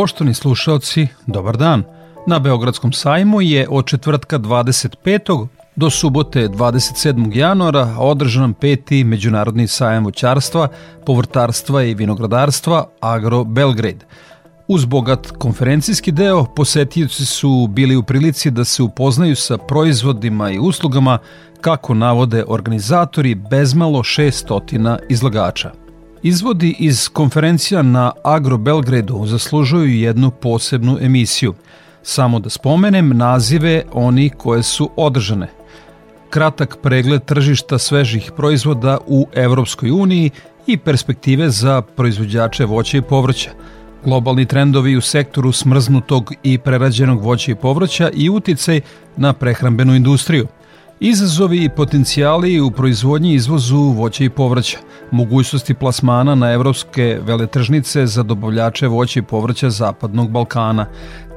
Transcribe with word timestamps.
Poštovni 0.00 0.34
slušalci, 0.34 1.06
dobar 1.26 1.56
dan. 1.56 1.82
Na 2.26 2.38
Beogradskom 2.38 2.92
sajmu 2.92 3.40
je 3.40 3.66
od 3.70 3.86
četvrtka 3.86 4.38
25. 4.38 5.46
do 5.76 5.90
subote 5.90 6.48
27. 6.48 7.36
januara 7.36 7.94
održan 7.98 8.54
peti 8.54 9.04
Međunarodni 9.04 9.66
sajam 9.66 10.04
voćarstva, 10.04 10.68
povrtarstva 11.06 11.82
i 11.82 11.94
vinogradarstva 11.94 12.86
Agro 13.00 13.44
Belgrade. 13.44 14.06
Uz 14.68 14.84
bogat 14.84 15.30
konferencijski 15.38 16.12
deo, 16.12 16.44
posetioci 16.44 17.26
su 17.26 17.68
bili 17.70 17.96
u 17.96 18.02
prilici 18.02 18.50
da 18.50 18.64
se 18.64 18.82
upoznaju 18.82 19.36
sa 19.36 19.58
proizvodima 19.58 20.50
i 20.50 20.58
uslugama 20.58 21.18
kako 21.60 21.94
navode 21.94 22.44
organizatori 22.48 23.34
bezmalo 23.34 23.98
600 23.98 24.98
izlagača. 25.08 25.70
Izvodi 26.22 26.76
iz 26.78 27.08
konferencija 27.08 27.82
na 27.82 28.12
Agro 28.24 28.58
Belgradu 28.58 29.26
zaslužuju 29.26 30.00
jednu 30.00 30.30
posebnu 30.30 30.98
emisiju. 31.00 31.54
Samo 32.02 32.38
da 32.38 32.50
spomenem 32.50 33.16
nazive 33.16 33.82
oni 33.92 34.30
koje 34.30 34.62
su 34.62 34.90
održane. 34.96 35.48
Kratak 36.30 36.76
pregled 36.82 37.24
tržišta 37.24 37.78
svežih 37.78 38.32
proizvoda 38.36 38.98
u 39.06 39.26
Evropskoj 39.34 39.90
uniji 39.90 40.30
i 40.66 40.76
perspektive 40.76 41.50
za 41.50 41.82
proizvođače 41.82 42.64
voća 42.64 42.98
i 42.98 43.02
povrća, 43.02 43.50
globalni 44.04 44.46
trendovi 44.46 44.96
u 44.96 45.00
sektoru 45.00 45.52
smrznutog 45.52 46.32
i 46.42 46.58
prerađenog 46.58 47.22
voća 47.22 47.52
i 47.52 47.54
povrća 47.54 48.10
i 48.14 48.30
uticaj 48.30 48.80
na 49.16 49.32
prehrambenu 49.32 49.94
industriju– 49.94 50.46
Izazovi 51.02 51.64
i 51.64 51.68
potencijali 51.68 52.60
u 52.60 52.70
proizvodnji 52.70 53.32
i 53.32 53.34
izvozu 53.34 53.76
voća 53.76 54.24
i 54.24 54.30
povrća, 54.30 54.78
mogućnosti 55.10 55.74
plasmana 55.74 56.34
na 56.34 56.52
evropske 56.52 57.18
veletržnice 57.22 58.06
za 58.06 58.22
dobavljače 58.22 58.86
voća 58.86 59.20
i 59.20 59.22
povrća 59.22 59.70
Zapadnog 59.70 60.30
Balkana, 60.30 60.86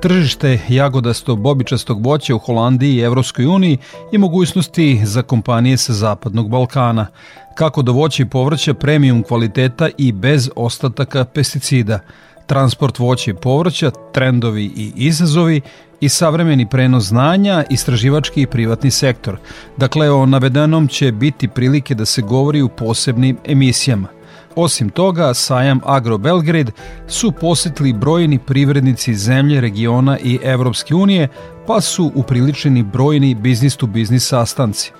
tržište 0.01 0.59
jagodasto 0.69 1.35
bobičastog 1.35 2.05
voća 2.05 2.35
u 2.35 2.39
Holandiji 2.39 2.95
i 2.95 3.01
Evropskoj 3.01 3.45
uniji 3.45 3.77
i 4.11 4.17
mogućnosti 4.17 5.01
za 5.03 5.21
kompanije 5.21 5.77
sa 5.77 5.93
Zapadnog 5.93 6.49
Balkana, 6.49 7.07
kako 7.55 7.81
do 7.81 7.91
voća 7.91 8.23
i 8.23 8.29
povrća 8.29 8.73
premium 8.73 9.23
kvaliteta 9.23 9.89
i 9.97 10.11
bez 10.11 10.49
ostataka 10.55 11.25
pesticida, 11.25 11.99
transport 12.45 12.99
voća 12.99 13.31
i 13.31 13.33
povrća, 13.33 13.91
trendovi 14.11 14.63
i 14.65 14.91
izazovi 14.95 15.61
i 16.01 16.09
savremeni 16.09 16.69
prenos 16.69 17.03
znanja, 17.03 17.63
istraživački 17.69 18.41
i 18.41 18.47
privatni 18.47 18.91
sektor. 18.91 19.37
Dakle, 19.77 20.11
o 20.11 20.25
navedenom 20.25 20.87
će 20.87 21.11
biti 21.11 21.47
prilike 21.47 21.95
da 21.95 22.05
se 22.05 22.21
govori 22.21 22.61
u 22.61 22.69
posebnim 22.69 23.37
emisijama. 23.45 24.07
Osim 24.55 24.89
toga, 24.89 25.33
sajam 25.33 25.79
Agro 25.85 26.17
Belgrade 26.17 26.71
su 27.07 27.31
posetili 27.31 27.93
brojni 27.93 28.39
privrednici 28.39 29.15
zemlje, 29.15 29.61
regiona 29.61 30.17
i 30.19 30.39
Evropske 30.43 30.95
unije, 30.95 31.27
pa 31.67 31.81
su 31.81 32.11
upriličeni 32.15 32.83
brojni 32.83 33.35
biznis-to-biznis 33.35 34.27
sastanci. 34.27 34.91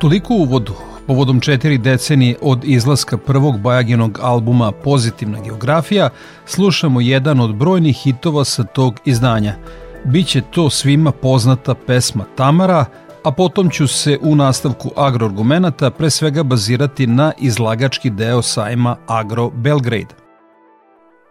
Toliko 0.00 0.34
uvodu. 0.34 0.72
Povodom 1.06 1.40
četiri 1.40 1.78
decenije 1.78 2.36
od 2.42 2.64
izlaska 2.64 3.18
prvog 3.18 3.60
Bajaginog 3.60 4.18
albuma 4.22 4.72
Pozitivna 4.72 5.40
geografija, 5.40 6.10
slušamo 6.46 7.00
jedan 7.00 7.40
od 7.40 7.54
brojnih 7.54 7.96
hitova 7.96 8.44
sa 8.44 8.64
tog 8.64 9.00
izdanja– 9.04 9.54
Biće 10.04 10.42
to 10.50 10.70
svima 10.70 11.12
poznata 11.12 11.74
pesma 11.74 12.24
Tamara, 12.36 12.84
a 13.22 13.32
potom 13.32 13.70
ću 13.70 13.88
se 13.88 14.18
u 14.22 14.34
nastavku 14.34 14.90
agroargumenata 14.96 15.90
pre 15.90 16.10
svega 16.10 16.42
bazirati 16.42 17.06
na 17.06 17.32
izlagački 17.40 18.10
deo 18.10 18.42
sajma 18.42 18.96
Agro 19.06 19.50
Belgrade. 19.50 20.14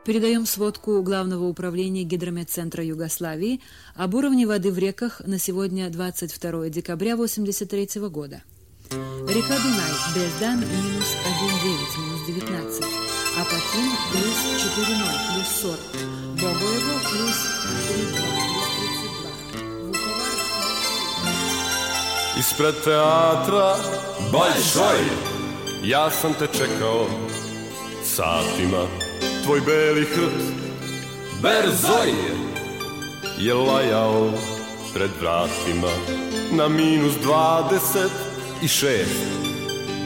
Передаем 0.06 0.46
сводку 0.46 1.02
Главного 1.02 1.47
управления 1.47 2.03
Гидрометцентра 2.03 2.84
Югославии 2.84 3.59
об 3.96 4.13
уровне 4.16 4.46
воды 4.46 4.72
в 4.72 4.78
реках 4.78 5.22
на 5.25 5.40
сегодня 5.40 5.90
22 5.90 6.69
декабря 6.69 7.13
1983 7.13 8.09
года. 8.09 8.41
Река 8.92 9.56
Дунай, 9.64 9.94
Бездан, 10.14 10.60
минус 10.60 11.10
1,9, 11.26 11.98
минус 11.98 12.22
19. 12.28 12.86
Апатин, 13.42 13.92
плюс 14.12 14.38
4,0, 14.62 15.08
плюс 15.34 15.48
40. 15.64 15.78
Богоево, 16.36 17.00
плюс 17.10 17.38
3,2. 17.90 18.34
Ispred 22.40 22.76
teatra 22.84 23.76
Bajšoj 24.32 25.00
Ja 25.84 26.10
sam 26.10 26.34
te 26.34 26.48
čekao 26.48 27.06
satima 28.04 28.88
Tvoj 29.44 29.62
beli 29.62 30.06
hrt 30.06 30.42
Berzoj 31.42 32.14
Je 33.40 33.54
lajao 33.54 34.32
pred 34.94 35.12
vratima 35.22 35.92
Na 36.52 36.68
minus 36.68 37.14
dvadeset 37.24 38.12
i 38.12 38.14
šest 38.14 38.33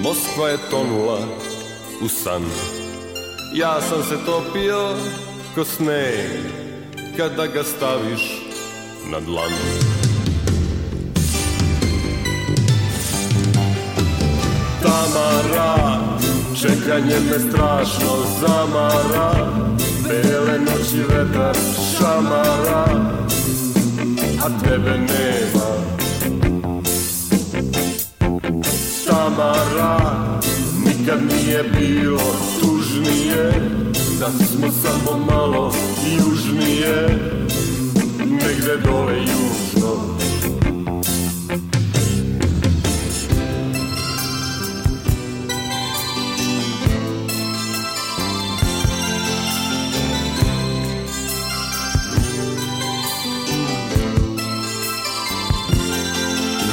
Moskva 0.01 0.49
je 0.49 0.57
tonula 0.71 1.19
u 2.01 2.07
san. 2.07 2.43
Ja 3.53 3.81
sam 3.81 4.03
se 4.03 4.25
topio 4.25 4.95
ko 5.55 5.65
sneg 5.65 6.29
Kada 7.17 7.47
ga 7.47 7.63
staviš 7.63 8.21
na 9.11 9.19
dlanu 9.19 9.55
Tamara 14.81 15.99
Čekanje 16.61 17.19
me 17.31 17.39
strašno 17.39 18.17
zamara. 18.41 19.51
Bele 20.07 20.59
noći 20.59 21.03
vetar 21.09 21.55
šamara. 21.97 22.85
A 24.45 24.63
tebe 24.63 24.97
nema 24.97 25.56
Tamara 29.27 29.99
Nikad 30.85 31.19
nije 31.23 31.63
bilo 31.63 32.21
tužnije. 32.61 33.69
Da 34.19 34.31
smo 34.45 34.67
samo 34.71 35.25
malo 35.25 35.73
južnije 36.17 37.07
Negde 38.19 38.77
dole 38.85 39.17
južno. 39.19 40.17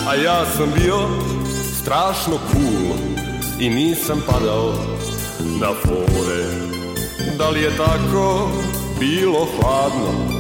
A 0.09 0.15
ja 0.15 0.47
sam 0.57 0.73
bio 0.77 1.24
strašno 1.85 2.39
cool 2.53 2.97
I 3.61 3.71
nisam 3.71 4.23
padao 4.27 4.75
na 5.61 5.69
fore. 5.83 6.45
Da 7.39 7.51
li 7.51 7.61
je 7.61 7.77
tako 7.77 8.49
bilo 9.01 9.47
hladno 9.57 10.39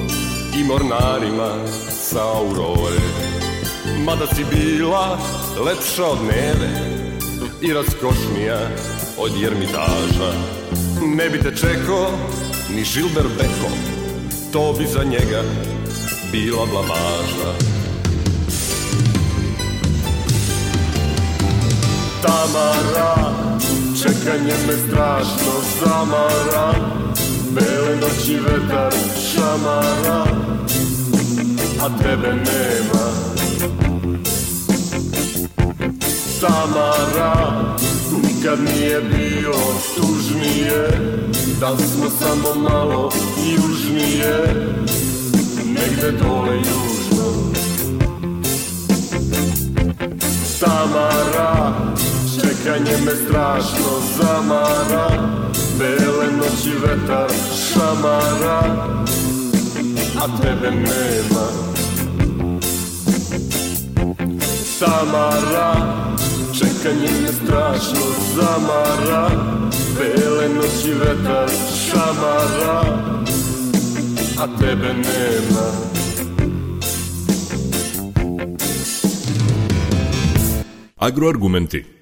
I 0.56 0.64
mornarima 0.64 1.50
sa 1.91 2.23
aurore? 2.23 3.00
Mada 4.05 4.26
si 4.26 4.44
bila 4.44 5.19
lepša 5.64 6.05
od 6.05 6.19
neve 6.23 6.70
I 7.62 7.73
raskošnija 7.73 8.58
od 9.19 9.32
jermitaža. 9.41 10.32
Ne 11.17 11.31
bi 11.31 11.43
te 11.43 11.56
čekao 11.56 12.11
ni 12.75 12.85
Žilber 12.85 13.29
Beko 13.37 13.70
To 14.52 14.75
bi 14.79 14.87
za 14.87 15.05
njega 15.05 15.43
bila 16.32 16.67
blamaža 16.67 17.73
Tamara 22.24 23.14
Čekanje 24.02 24.54
me 24.66 24.72
strašno 24.88 25.52
zamara. 25.80 26.74
Bele 27.50 27.96
noći 27.96 28.40
vetar 28.40 28.92
šamara 29.32 30.24
a 31.80 32.02
tebe 32.02 32.28
nema. 32.28 33.06
Tamara 36.40 37.34
Nikad 38.22 38.58
nije 38.60 39.00
bio 39.00 39.54
tužnije 39.96 40.88
Da 41.60 41.76
smo 41.76 42.10
samo 42.20 42.68
malo 42.70 43.12
južnije? 43.56 44.54
Negde 45.64 46.10
dole 46.10 46.56
južno. 46.56 47.54
Tamara 50.60 51.74
Čekanje 52.64 52.96
me 53.05 53.16
strašno 53.16 54.00
zamara 54.16 55.08
Bele 55.78 56.26
noći 56.37 56.70
vetar 56.82 57.31
šamara. 57.56 58.61
A 60.22 60.43
tebe 60.43 60.70
nema. 60.70 61.46
Tamara 64.81 65.75
Čekanje 66.58 67.11
me 67.22 67.28
strašno 67.28 68.06
zamara 68.37 69.31
Bele 69.99 70.49
noći 70.49 70.93
vetar 70.93 71.50
šamara. 71.87 72.82
A 74.38 74.46
tebe 74.60 74.94
nema. 74.94 75.70
Agroargumenti 80.96 81.94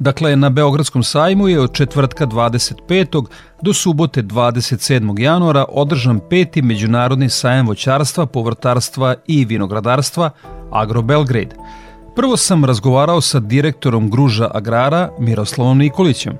Dakle, 0.00 0.36
na 0.36 0.48
Beogradskom 0.50 1.02
sajmu 1.02 1.48
je 1.48 1.60
od 1.60 1.72
četvrtka 1.72 2.26
25. 2.26 3.26
do 3.62 3.72
subote 3.72 4.22
27. 4.22 5.20
januara 5.20 5.64
održan 5.68 6.20
peti 6.30 6.62
Međunarodni 6.62 7.28
sajam 7.28 7.66
voćarstva, 7.66 8.26
povrtarstva 8.26 9.14
i 9.26 9.44
vinogradarstva 9.44 10.30
Agro 10.70 11.02
Belgrade. 11.02 11.56
Prvo 12.16 12.36
sam 12.36 12.64
razgovarao 12.64 13.20
sa 13.20 13.40
direktorom 13.40 14.10
Gruža 14.10 14.50
Agrara 14.54 15.10
Miroslavom 15.18 15.78
Nikolićem. 15.78 16.38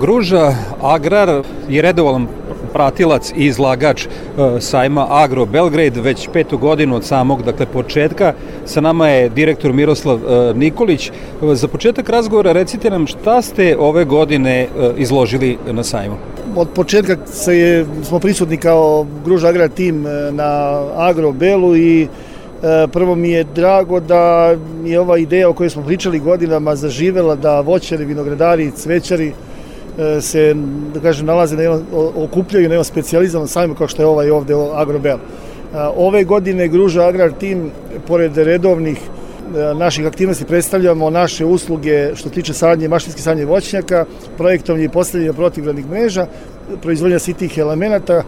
Gruža 0.00 0.54
Agrar 0.82 1.42
je 1.68 1.82
redovalan 1.82 2.26
pratilac 2.68 3.32
i 3.36 3.46
izlagač 3.46 4.06
e, 4.06 4.08
sajma 4.60 5.06
Agro 5.10 5.46
Belgrade 5.46 6.00
već 6.00 6.28
petu 6.32 6.58
godinu 6.58 6.96
od 6.96 7.04
samog 7.04 7.42
dakle 7.42 7.66
početka. 7.66 8.32
Sa 8.64 8.80
nama 8.80 9.08
je 9.08 9.28
direktor 9.28 9.72
Miroslav 9.72 10.18
e, 10.18 10.54
Nikolić. 10.54 11.10
Za 11.42 11.68
početak 11.68 12.08
razgovora 12.08 12.52
recite 12.52 12.90
nam 12.90 13.06
šta 13.06 13.42
ste 13.42 13.76
ove 13.78 14.04
godine 14.04 14.60
e, 14.60 14.68
izložili 14.96 15.58
na 15.72 15.82
sajmu? 15.82 16.16
Od 16.56 16.68
početka 16.74 17.16
se 17.26 17.58
je, 17.58 17.86
smo 18.02 18.18
prisutni 18.18 18.56
kao 18.56 19.06
Gruž 19.24 19.44
Agrar 19.44 19.68
tim 19.68 20.02
na 20.30 20.80
Agro 20.96 21.32
Belu 21.32 21.76
i 21.76 22.08
Prvo 22.92 23.14
mi 23.14 23.30
je 23.30 23.44
drago 23.44 24.00
da 24.00 24.56
je 24.84 25.00
ova 25.00 25.18
ideja 25.18 25.48
o 25.48 25.52
kojoj 25.52 25.70
smo 25.70 25.82
pričali 25.82 26.18
godinama 26.18 26.76
zaživela 26.76 27.36
da 27.36 27.60
voćari, 27.60 28.04
vinogradari, 28.04 28.70
cvećari 28.70 29.32
se, 30.20 30.54
da 30.94 31.00
kažem, 31.00 31.26
nalaze 31.26 31.56
na 31.56 31.62
jednom, 31.62 31.82
okupljaju 32.16 32.68
na 32.68 32.74
jednom 32.74 32.84
specializovanom 32.84 33.48
sajmu 33.48 33.74
kao 33.74 33.88
što 33.88 34.02
je 34.02 34.06
ovaj 34.06 34.30
ovde 34.30 34.54
Agrobel. 34.74 35.16
E, 35.16 35.20
ove 35.96 36.24
godine 36.24 36.68
Gruža 36.68 37.06
Agrar 37.06 37.32
Team, 37.32 37.70
pored 38.06 38.36
redovnih 38.36 38.98
e, 38.98 39.74
naših 39.74 40.06
aktivnosti 40.06 40.44
predstavljamo 40.44 41.10
naše 41.10 41.44
usluge 41.44 42.14
što 42.14 42.30
tiče 42.30 42.54
sadnje, 42.54 42.88
mašinske 42.88 43.22
sadnje 43.22 43.44
voćnjaka, 43.44 44.04
projektovanje 44.36 44.84
i 44.84 44.88
postavljanje 44.88 45.32
protivgradnih 45.32 45.90
mreža, 45.90 46.26
proizvodnja 46.82 47.18
sitih 47.18 47.58
elemenata, 47.58 48.22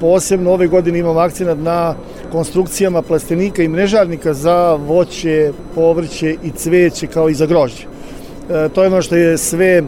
posebno 0.00 0.52
ove 0.52 0.66
godine 0.66 0.98
imamo 0.98 1.20
akcenat 1.20 1.58
na 1.58 1.94
konstrukcijama 2.32 3.02
plastenika 3.02 3.62
i 3.62 3.68
mrežarnika 3.68 4.34
za 4.34 4.74
voće, 4.74 5.52
povrće 5.74 6.36
i 6.42 6.50
cveće 6.50 7.06
kao 7.06 7.28
i 7.28 7.34
za 7.34 7.46
grožđe. 7.46 7.86
To 8.74 8.82
je 8.82 8.86
ono 8.86 9.02
što 9.02 9.16
je 9.16 9.38
sve 9.38 9.82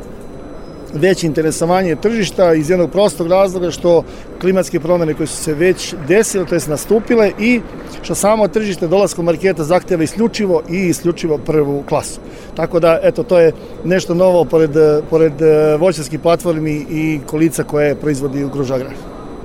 veće 0.96 1.26
interesovanje 1.26 1.96
tržišta 1.96 2.54
iz 2.54 2.70
jednog 2.70 2.90
prostog 2.90 3.26
razloga 3.26 3.70
što 3.70 4.02
klimatske 4.40 4.80
promene 4.80 5.14
koje 5.14 5.26
su 5.26 5.36
se 5.36 5.54
već 5.54 5.94
desile, 6.08 6.46
to 6.46 6.54
je 6.54 6.60
nastupile 6.66 7.32
i 7.38 7.60
što 8.02 8.14
samo 8.14 8.48
tržište 8.48 8.88
dolaskom 8.88 9.24
marketa 9.24 9.64
zahteva 9.64 10.02
isključivo 10.02 10.62
i 10.70 10.76
isključivo 10.76 11.38
prvu 11.38 11.82
klasu. 11.88 12.20
Tako 12.54 12.80
da, 12.80 12.98
eto, 13.02 13.22
to 13.22 13.38
je 13.38 13.52
nešto 13.84 14.14
novo 14.14 14.44
pored, 14.44 14.70
pored 15.10 15.42
e, 15.42 15.76
voćarskih 15.76 16.20
platformi 16.20 16.86
i 16.90 17.20
kolica 17.26 17.64
koje 17.64 17.94
proizvodi 17.94 18.44
u 18.44 18.50
Kružagra. 18.50 18.90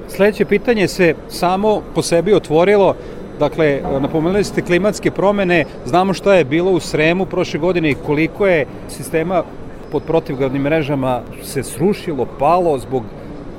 Sledeće 0.09 0.45
pitanje 0.45 0.88
se 0.88 1.15
samo 1.30 1.81
po 1.95 2.01
sebi 2.01 2.33
otvorilo 2.33 2.95
Dakle, 3.42 3.81
napomenuli 4.01 4.44
ste 4.44 4.62
klimatske 4.62 5.12
promene, 5.12 5.65
znamo 5.86 6.13
šta 6.13 6.36
je 6.36 6.45
bilo 6.45 6.71
u 6.71 6.80
Sremu 6.80 7.25
prošle 7.25 7.59
godine 7.59 7.92
i 7.92 7.95
koliko 8.06 8.47
je 8.47 8.65
sistema 8.89 9.44
pod 9.91 10.03
protivgradnim 10.03 10.61
mrežama 10.61 11.21
se 11.43 11.63
srušilo, 11.63 12.27
palo 12.39 12.77
zbog 12.77 13.03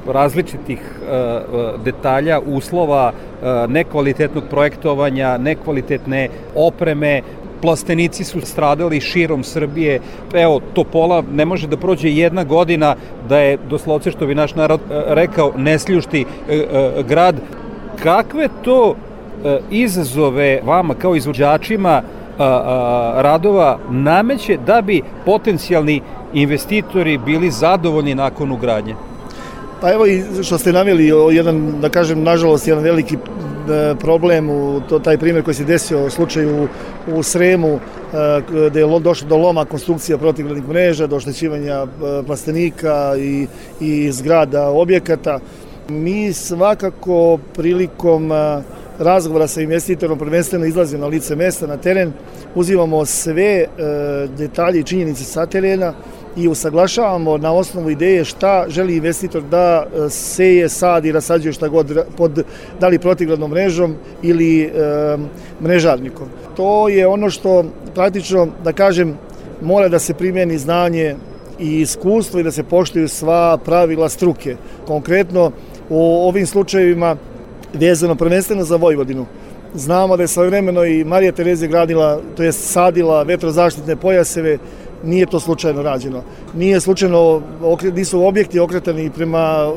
različitih 0.06 0.80
uh, 0.80 1.84
detalja, 1.84 2.40
uslova, 2.46 3.12
uh, 3.12 3.70
nekvalitetnog 3.70 4.44
projektovanja, 4.50 5.38
nekvalitetne 5.38 6.28
opreme, 6.54 7.20
plastenici 7.60 8.24
su 8.24 8.40
stradali 8.40 9.00
širom 9.00 9.44
Srbije. 9.44 10.00
Evo, 10.34 10.60
Topola 10.74 11.22
ne 11.32 11.44
može 11.44 11.68
da 11.68 11.76
prođe 11.76 12.10
jedna 12.10 12.44
godina 12.44 12.96
da 13.28 13.38
je, 13.38 13.58
doslovce 13.70 14.10
što 14.10 14.26
bi 14.26 14.34
naš 14.34 14.54
narod 14.54 14.80
rekao, 15.06 15.52
nesljušti 15.56 16.24
grad. 17.08 17.36
Kakve 18.02 18.48
to 18.64 18.94
izazove 19.70 20.60
vama 20.64 20.94
kao 20.94 21.16
izvođačima 21.16 22.02
radova 23.22 23.78
nameće 23.90 24.56
da 24.66 24.80
bi 24.82 25.02
potencijalni 25.24 26.00
investitori 26.34 27.18
bili 27.18 27.50
zadovoljni 27.50 28.14
nakon 28.14 28.52
ugradnje? 28.52 28.94
Pa 29.82 29.92
evo 29.92 30.06
i 30.06 30.22
što 30.42 30.58
ste 30.58 30.72
naveli, 30.72 31.12
jedan, 31.32 31.80
da 31.80 31.88
kažem, 31.88 32.22
nažalost, 32.22 32.68
jedan 32.68 32.84
veliki 32.84 33.14
e, 33.16 33.94
problem, 34.00 34.50
u 34.50 34.80
to, 34.88 34.98
taj 34.98 35.18
primjer 35.18 35.44
koji 35.44 35.54
se 35.54 35.64
desio 35.64 36.06
u 36.06 36.10
slučaju 36.10 36.62
u, 36.62 36.68
u 37.18 37.22
Sremu, 37.22 37.68
e, 37.68 38.68
gde 38.70 38.80
je 38.80 39.00
došlo 39.00 39.28
do 39.28 39.36
loma 39.36 39.64
konstrukcija 39.64 40.18
protivgradnih 40.18 40.68
mreža, 40.68 41.06
do 41.06 41.16
oštećivanja 41.16 41.74
e, 41.74 41.86
plastenika 42.26 43.14
i, 43.18 43.46
i 43.80 44.12
zgrada 44.12 44.68
objekata. 44.68 45.38
Mi 45.88 46.32
svakako 46.32 47.38
prilikom 47.54 48.30
razgovora 48.98 49.46
sa 49.46 49.60
investitorom 49.60 50.18
prvenstveno 50.18 50.64
izlazimo 50.64 51.00
na 51.00 51.06
lice 51.06 51.36
mesta, 51.36 51.66
na 51.66 51.76
teren, 51.76 52.12
uzimamo 52.54 53.04
sve 53.04 53.66
detalje 54.38 54.80
i 54.80 54.84
činjenice 54.84 55.24
sa 55.24 55.46
terena, 55.46 55.92
i 56.36 56.48
usaglašavamo 56.48 57.38
na 57.38 57.52
osnovu 57.52 57.90
ideje 57.90 58.24
šta 58.24 58.64
želi 58.68 58.96
investitor 58.96 59.42
da 59.42 59.86
e, 59.86 60.10
seje, 60.10 60.68
i 61.04 61.12
rasađuje 61.12 61.52
šta 61.52 61.68
god 61.68 61.98
pod 62.16 62.44
da 62.80 62.88
li 62.88 62.98
protivgradnom 62.98 63.50
mrežom 63.50 63.94
ili 64.22 64.62
e, 64.62 64.70
mrežarnikom. 65.62 66.28
To 66.56 66.88
je 66.88 67.06
ono 67.06 67.30
što 67.30 67.64
praktično, 67.94 68.48
da 68.64 68.72
kažem, 68.72 69.18
mora 69.62 69.88
da 69.88 69.98
se 69.98 70.14
primjeni 70.14 70.58
znanje 70.58 71.16
i 71.58 71.80
iskustvo 71.80 72.40
i 72.40 72.42
da 72.42 72.50
se 72.50 72.62
poštuju 72.62 73.08
sva 73.08 73.58
pravila 73.64 74.08
struke. 74.08 74.56
Konkretno 74.86 75.52
u 75.88 76.28
ovim 76.28 76.46
slučajevima 76.46 77.16
vezano 77.74 78.14
prvenstveno 78.14 78.64
za 78.64 78.76
Vojvodinu. 78.76 79.26
Znamo 79.74 80.16
da 80.16 80.22
je 80.22 80.28
svojevremeno 80.28 80.84
i 80.84 81.04
Marija 81.04 81.32
Terezija 81.32 81.68
gradila, 81.68 82.20
to 82.36 82.42
je 82.42 82.52
sadila 82.52 83.22
vetrozaštitne 83.22 83.96
pojaseve 83.96 84.58
nije 85.04 85.26
to 85.26 85.40
slučajno 85.40 85.82
rađeno. 85.82 86.22
Nije 86.54 86.80
slučajno, 86.80 87.42
nisu 87.94 88.24
objekti 88.24 88.60
okretani 88.60 89.10
prema 89.10 89.72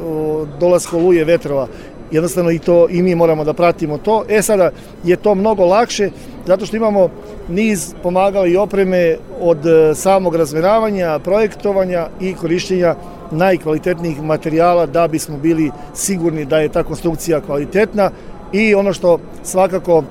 dolasku 0.59 0.99
luje 0.99 1.25
vetrova. 1.25 1.67
Jednostavno 2.11 2.51
i 2.51 2.59
to 2.59 2.87
i 2.89 3.01
mi 3.01 3.15
moramo 3.15 3.43
da 3.43 3.53
pratimo 3.53 3.97
to. 3.97 4.23
E 4.29 4.41
sada 4.41 4.71
je 5.03 5.15
to 5.15 5.35
mnogo 5.35 5.65
lakše 5.65 6.09
zato 6.45 6.65
što 6.65 6.77
imamo 6.77 7.09
niz 7.49 7.93
pomagala 8.03 8.47
i 8.47 8.57
opreme 8.57 9.17
od 9.41 9.65
e, 9.65 9.95
samog 9.95 10.35
razmeravanja, 10.35 11.19
projektovanja 11.19 12.07
i 12.21 12.33
korišćenja 12.33 12.95
najkvalitetnijih 13.31 14.21
materijala 14.21 14.85
da 14.85 15.07
bismo 15.07 15.37
bili 15.37 15.71
sigurni 15.93 16.45
da 16.45 16.59
je 16.59 16.69
ta 16.69 16.83
konstrukcija 16.83 17.41
kvalitetna 17.41 18.11
i 18.51 18.75
ono 18.75 18.93
što 18.93 19.19
svakako 19.43 20.03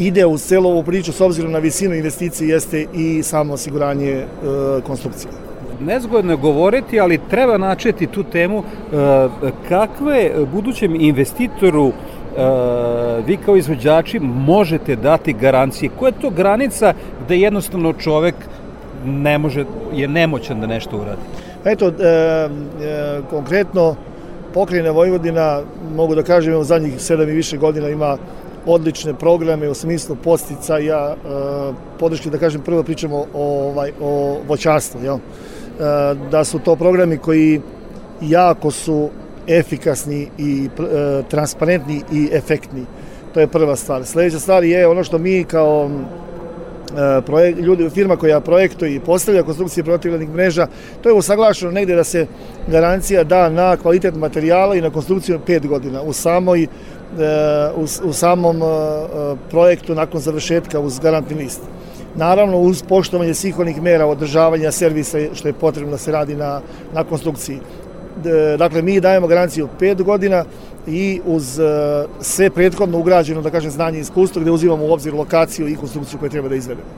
ide 0.00 0.26
u 0.26 0.38
celu 0.38 0.68
ovu 0.70 0.82
priču 0.82 1.12
s 1.12 1.20
obzirom 1.20 1.52
na 1.52 1.58
visinu 1.58 1.94
investicije 1.94 2.48
jeste 2.48 2.86
i 2.94 3.22
samo 3.22 3.54
osiguranje 3.54 4.10
e, 4.10 4.26
konstrukcije. 4.86 5.30
Nezgodno 5.80 6.32
je 6.32 6.36
govoriti, 6.36 7.00
ali 7.00 7.20
treba 7.30 7.58
načeti 7.58 8.06
tu 8.06 8.24
temu 8.24 8.58
e, 8.58 8.62
kakve 9.68 10.30
budućem 10.52 10.94
investitoru 11.00 11.88
e, 11.88 11.92
vi 13.26 13.36
kao 13.36 13.56
izvođači 13.56 14.18
možete 14.20 14.96
dati 14.96 15.32
garancije. 15.32 15.90
Koja 15.98 16.08
je 16.08 16.20
to 16.20 16.30
granica 16.30 16.94
gde 17.24 17.38
jednostavno 17.38 17.92
čovek 17.92 18.34
ne 19.04 19.38
može, 19.38 19.64
je 19.94 20.08
nemoćan 20.08 20.60
da 20.60 20.66
nešto 20.66 20.96
uradi? 20.96 21.22
Eto, 21.64 21.88
e, 21.88 22.08
e, 22.08 22.48
konkretno 23.30 23.96
pokrajina 24.54 24.90
Vojvodina, 24.90 25.60
mogu 25.96 26.14
da 26.14 26.22
kažem, 26.22 26.54
u 26.54 26.64
zadnjih 26.64 27.00
sedam 27.00 27.28
i 27.28 27.32
više 27.32 27.56
godina 27.56 27.88
ima 27.88 28.16
odlične 28.66 29.14
programe 29.14 29.68
u 29.68 29.74
smislu 29.74 30.16
posticaja, 30.24 31.14
e, 31.14 31.16
podrške, 31.98 32.30
da 32.30 32.38
kažem, 32.38 32.60
prvo 32.60 32.82
pričamo 32.82 33.26
o, 33.34 33.68
ovaj, 33.68 33.92
o 34.00 34.36
voćarstvu, 34.48 35.00
jel? 35.04 35.16
E, 35.16 35.20
da 36.30 36.44
su 36.44 36.58
to 36.58 36.76
programi 36.76 37.18
koji 37.18 37.60
jako 38.20 38.70
su 38.70 39.08
efikasni 39.48 40.28
i 40.38 40.68
e, 40.78 41.22
transparentni 41.28 42.02
i 42.12 42.28
efektni. 42.32 42.84
To 43.34 43.40
je 43.40 43.46
prva 43.46 43.76
stvar. 43.76 44.04
Sledeća 44.04 44.38
stvar 44.38 44.64
je 44.64 44.86
ono 44.86 45.04
što 45.04 45.18
mi 45.18 45.44
kao 45.44 45.90
projekt, 47.26 47.58
ljudi, 47.58 47.90
firma 47.90 48.16
koja 48.16 48.40
projektuje 48.40 48.94
i 48.94 49.00
postavlja 49.00 49.42
konstrukcije 49.42 49.84
protivgradnih 49.84 50.30
mreža, 50.30 50.66
to 51.02 51.08
je 51.08 51.12
usaglašeno 51.12 51.70
negde 51.72 51.94
da 51.94 52.04
se 52.04 52.26
garancija 52.68 53.24
da 53.24 53.48
na 53.48 53.76
kvalitet 53.76 54.14
materijala 54.14 54.74
i 54.74 54.80
na 54.80 54.90
konstrukciju 54.90 55.38
5 55.46 55.66
godina. 55.66 56.02
U 56.02 56.12
samoj 56.12 56.66
u, 57.76 58.08
u 58.08 58.12
samom 58.12 58.62
e, 58.62 58.66
projektu 59.50 59.94
nakon 59.94 60.20
završetka 60.20 60.80
uz 60.80 60.98
garantni 60.98 61.36
list. 61.36 61.60
Naravno, 62.16 62.58
uz 62.58 62.82
poštovanje 62.82 63.34
svih 63.34 63.58
onih 63.58 63.82
mera 63.82 64.06
održavanja 64.06 64.72
servisa 64.72 65.18
što 65.34 65.48
je 65.48 65.52
potrebno 65.52 65.90
da 65.90 65.98
se 65.98 66.12
radi 66.12 66.36
na, 66.36 66.60
na 66.94 67.04
konstrukciji. 67.04 67.58
Dakle, 68.58 68.82
mi 68.82 69.00
dajemo 69.00 69.26
garanciju 69.26 69.68
5 69.80 70.02
godina, 70.02 70.44
i 70.86 71.20
uz 71.24 71.60
sve 72.20 72.50
prethodno 72.50 72.98
ugrađeno, 72.98 73.42
da 73.42 73.50
kažem, 73.50 73.70
znanje 73.70 73.98
i 73.98 74.00
iskustvo 74.00 74.42
gde 74.42 74.50
uzimamo 74.50 74.84
u 74.84 74.92
obzir 74.92 75.14
lokaciju 75.14 75.68
i 75.68 75.76
konstrukciju 75.76 76.18
koju 76.18 76.30
treba 76.30 76.48
da 76.48 76.54
izvedemo. 76.54 76.88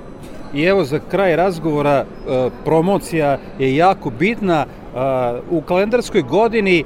I 0.55 0.65
evo 0.65 0.85
za 0.85 1.01
kraj 1.11 1.37
razgovora 1.37 2.05
promocija 2.65 3.39
je 3.59 3.77
jako 3.77 4.11
bitna 4.11 4.67
u 5.51 5.61
kalendarskoj 5.61 6.23
godini 6.23 6.85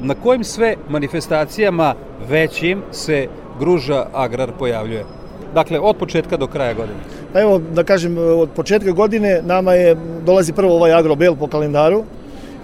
na 0.00 0.14
kojim 0.22 0.44
sve 0.44 0.74
manifestacijama 0.88 1.94
većim 2.28 2.82
se 2.92 3.26
Gruža 3.58 4.06
Agrar 4.12 4.52
pojavljuje. 4.58 5.04
Dakle, 5.54 5.80
od 5.80 5.96
početka 5.96 6.36
do 6.36 6.46
kraja 6.46 6.74
godine. 6.74 6.98
Pa 7.32 7.40
evo, 7.40 7.60
da 7.74 7.84
kažem, 7.84 8.18
od 8.18 8.50
početka 8.50 8.90
godine 8.90 9.42
nama 9.44 9.72
je, 9.72 9.96
dolazi 10.26 10.52
prvo 10.52 10.74
ovaj 10.74 10.92
Agrobel 10.92 11.36
po 11.36 11.46
kalendaru, 11.46 12.04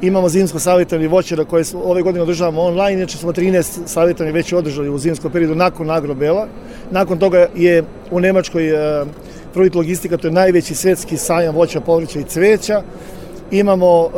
Imamo 0.02 0.28
zimsko 0.28 0.58
savjetovanje 0.58 1.08
voćara 1.08 1.44
koje 1.44 1.64
ove 1.84 2.02
godine 2.02 2.22
održavamo 2.22 2.62
online, 2.62 2.92
inače 2.92 3.18
smo 3.18 3.32
13 3.32 3.80
savjetovanja 3.86 4.34
već 4.34 4.52
održali 4.52 4.88
u 4.88 4.98
zimskom 4.98 5.32
periodu 5.32 5.54
nakon 5.54 5.90
Agrobela. 5.90 6.46
Nakon 6.90 7.18
toga 7.18 7.46
je 7.56 7.84
u 8.10 8.20
Nemačkoj 8.20 8.68
e, 8.68 9.04
Fruit 9.52 9.74
Logistika, 9.74 10.16
to 10.16 10.28
je 10.28 10.32
najveći 10.32 10.74
svetski 10.74 11.16
sajam 11.16 11.54
voća, 11.54 11.80
povrća 11.80 12.18
i 12.20 12.24
cveća. 12.24 12.82
Imamo 13.50 14.00
uh, 14.00 14.10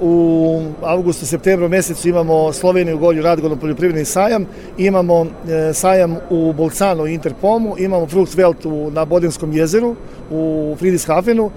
u 0.00 0.62
avgustu, 0.82 1.26
septembru 1.26 1.68
mesecu 1.68 2.08
imamo 2.08 2.52
Sloveniju, 2.52 2.98
Golju, 2.98 3.22
Radgodno 3.22 3.56
poljoprivredni 3.56 4.04
sajam, 4.04 4.46
imamo 4.78 5.20
uh, 5.20 5.28
sajam 5.72 6.16
u 6.30 6.52
Bolcanu 6.52 7.06
Interpomu, 7.06 7.74
imamo 7.78 8.06
Fruchtveld 8.06 8.66
u, 8.66 8.90
na 8.90 9.04
Bodenskom 9.04 9.52
jezeru 9.52 9.96
u 10.30 10.74
Friedrichshafenu, 10.78 11.50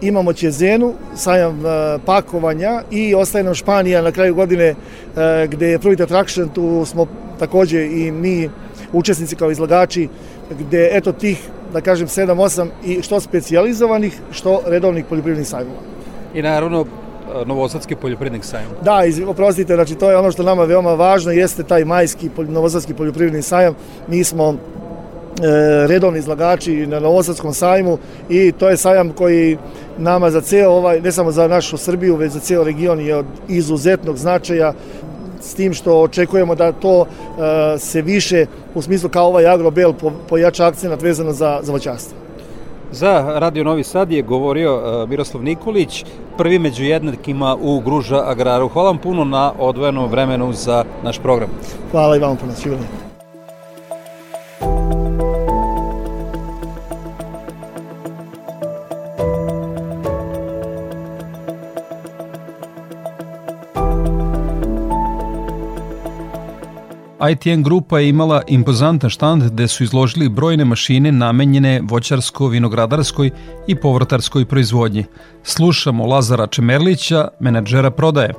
imamo 0.00 0.32
Ćezenu, 0.32 0.94
sajam 1.16 1.58
uh, 1.58 2.02
pakovanja 2.04 2.82
i 2.90 3.14
ostaje 3.14 3.44
nam 3.44 3.54
Španija 3.54 4.02
na 4.02 4.12
kraju 4.12 4.34
godine 4.34 4.70
uh, 4.70 5.50
gde 5.50 5.68
je 5.68 5.78
Fruit 5.78 6.00
Attraction, 6.00 6.48
tu 6.48 6.84
smo 6.84 7.06
takođe 7.38 7.86
i 7.86 8.10
mi 8.10 8.50
učesnici 8.92 9.36
kao 9.36 9.50
izlagači, 9.50 10.08
gde 10.50 10.88
eto 10.92 11.12
tih, 11.12 11.48
da 11.72 11.80
kažem, 11.80 12.08
7-8 12.08 12.68
i 12.84 13.02
što 13.02 13.20
specijalizovanih, 13.20 14.20
što 14.30 14.62
redovnih 14.66 15.04
poljoprivrednih 15.04 15.48
sajmova. 15.48 15.92
I 16.34 16.42
naravno 16.42 16.80
uh, 16.80 16.86
Novosadski 17.46 17.96
poljoprivrednik 17.96 18.44
sajam. 18.44 18.70
Da, 18.82 19.04
iz, 19.04 19.20
oprostite, 19.26 19.74
znači 19.74 19.94
to 19.94 20.10
je 20.10 20.16
ono 20.16 20.30
što 20.30 20.42
nama 20.42 20.64
veoma 20.64 20.94
važno, 20.94 21.32
jeste 21.32 21.62
taj 21.62 21.84
majski 21.84 22.30
Novosadski 22.48 22.94
poljoprivredni 22.94 23.42
sajam. 23.42 23.74
Mi 24.08 24.24
smo 24.24 24.56
E, 25.40 25.86
redovni 25.86 26.18
izlagači 26.18 26.86
na 26.86 27.00
Novosadskom 27.00 27.54
sajmu 27.54 27.98
i 28.28 28.52
to 28.52 28.68
je 28.68 28.76
sajam 28.76 29.12
koji 29.12 29.58
nama 29.98 30.30
za 30.30 30.40
ceo 30.40 30.70
ovaj, 30.70 31.00
ne 31.00 31.12
samo 31.12 31.32
za 31.32 31.48
našu 31.48 31.76
Srbiju, 31.76 32.16
već 32.16 32.32
za 32.32 32.40
ceo 32.40 32.64
region 32.64 33.00
je 33.00 33.16
od 33.16 33.26
izuzetnog 33.48 34.16
značaja 34.16 34.72
s 35.40 35.54
tim 35.54 35.74
što 35.74 36.00
očekujemo 36.00 36.54
da 36.54 36.72
to 36.72 37.00
uh, 37.00 37.06
se 37.78 38.02
više 38.02 38.46
u 38.74 38.82
smislu 38.82 39.08
kao 39.08 39.26
ovaj 39.26 39.46
Agrobel 39.46 39.92
po, 39.92 40.12
pojača 40.28 40.66
akcenat 40.66 41.02
vezano 41.02 41.32
za, 41.32 41.60
za 41.62 41.72
voćarstvo. 41.72 42.18
Za 42.92 43.38
Radio 43.38 43.64
Novi 43.64 43.84
Sad 43.84 44.12
je 44.12 44.22
govorio 44.22 44.76
uh, 44.76 45.08
Miroslav 45.08 45.44
Nikolić, 45.44 46.04
prvi 46.38 46.58
među 46.58 46.84
jednakima 46.84 47.56
u 47.60 47.80
Gruža 47.80 48.22
Agraru. 48.26 48.68
Hvala 48.68 48.88
vam 48.88 48.98
puno 48.98 49.24
na 49.24 49.52
odvojenom 49.58 50.10
vremenu 50.10 50.52
za 50.52 50.84
naš 51.02 51.18
program. 51.18 51.48
Hvala 51.90 52.16
i 52.16 52.18
vam 52.18 52.36
puno, 52.36 52.52
sigurno. 52.52 52.84
ITN 67.30 67.62
grupa 67.62 67.98
je 67.98 68.08
imala 68.08 68.42
impozantan 68.48 69.10
štand 69.10 69.42
gde 69.42 69.68
su 69.68 69.84
izložili 69.84 70.28
brojne 70.28 70.64
mašine 70.64 71.12
namenjene 71.12 71.80
voćarsko-vinogradarskoj 71.84 73.30
i 73.66 73.74
povrtarskoj 73.74 74.44
proizvodnji. 74.44 75.04
Slušamo 75.42 76.06
Lazara 76.06 76.46
Čemerlića, 76.46 77.28
menadžera 77.40 77.90
prodaje. 77.90 78.34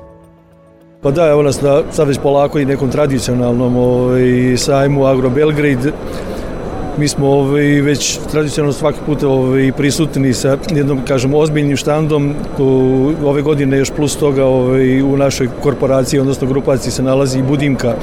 Pa 1.01 1.11
da, 1.11 1.27
evo 1.27 1.43
nas 1.43 1.61
na, 1.61 1.81
sad 1.91 2.07
već 2.07 2.19
polako 2.23 2.59
i 2.59 2.65
nekom 2.65 2.91
tradicionalnom 2.91 3.77
ovaj, 3.77 4.57
sajmu 4.57 5.05
Agro 5.05 5.29
Belgrade 5.29 5.91
Mi 6.97 7.07
smo 7.07 7.27
ovaj, 7.27 7.81
već 7.81 8.19
tradicionalno 8.31 8.73
svaki 8.73 8.99
put 9.05 9.23
ovaj, 9.23 9.71
prisutni 9.77 10.33
sa 10.33 10.57
jednom, 10.69 10.99
kažem, 11.07 11.33
ozbiljnim 11.33 11.77
štandom. 11.77 12.33
U, 12.59 13.11
ove 13.25 13.41
godine 13.41 13.77
još 13.77 13.91
plus 13.91 14.15
toga 14.15 14.45
ovaj, 14.45 15.01
u 15.01 15.17
našoj 15.17 15.49
korporaciji, 15.63 16.19
odnosno 16.19 16.47
grupaciji 16.47 16.91
se 16.91 17.03
nalazi 17.03 17.39
i 17.39 17.43
Budimka 17.43 17.95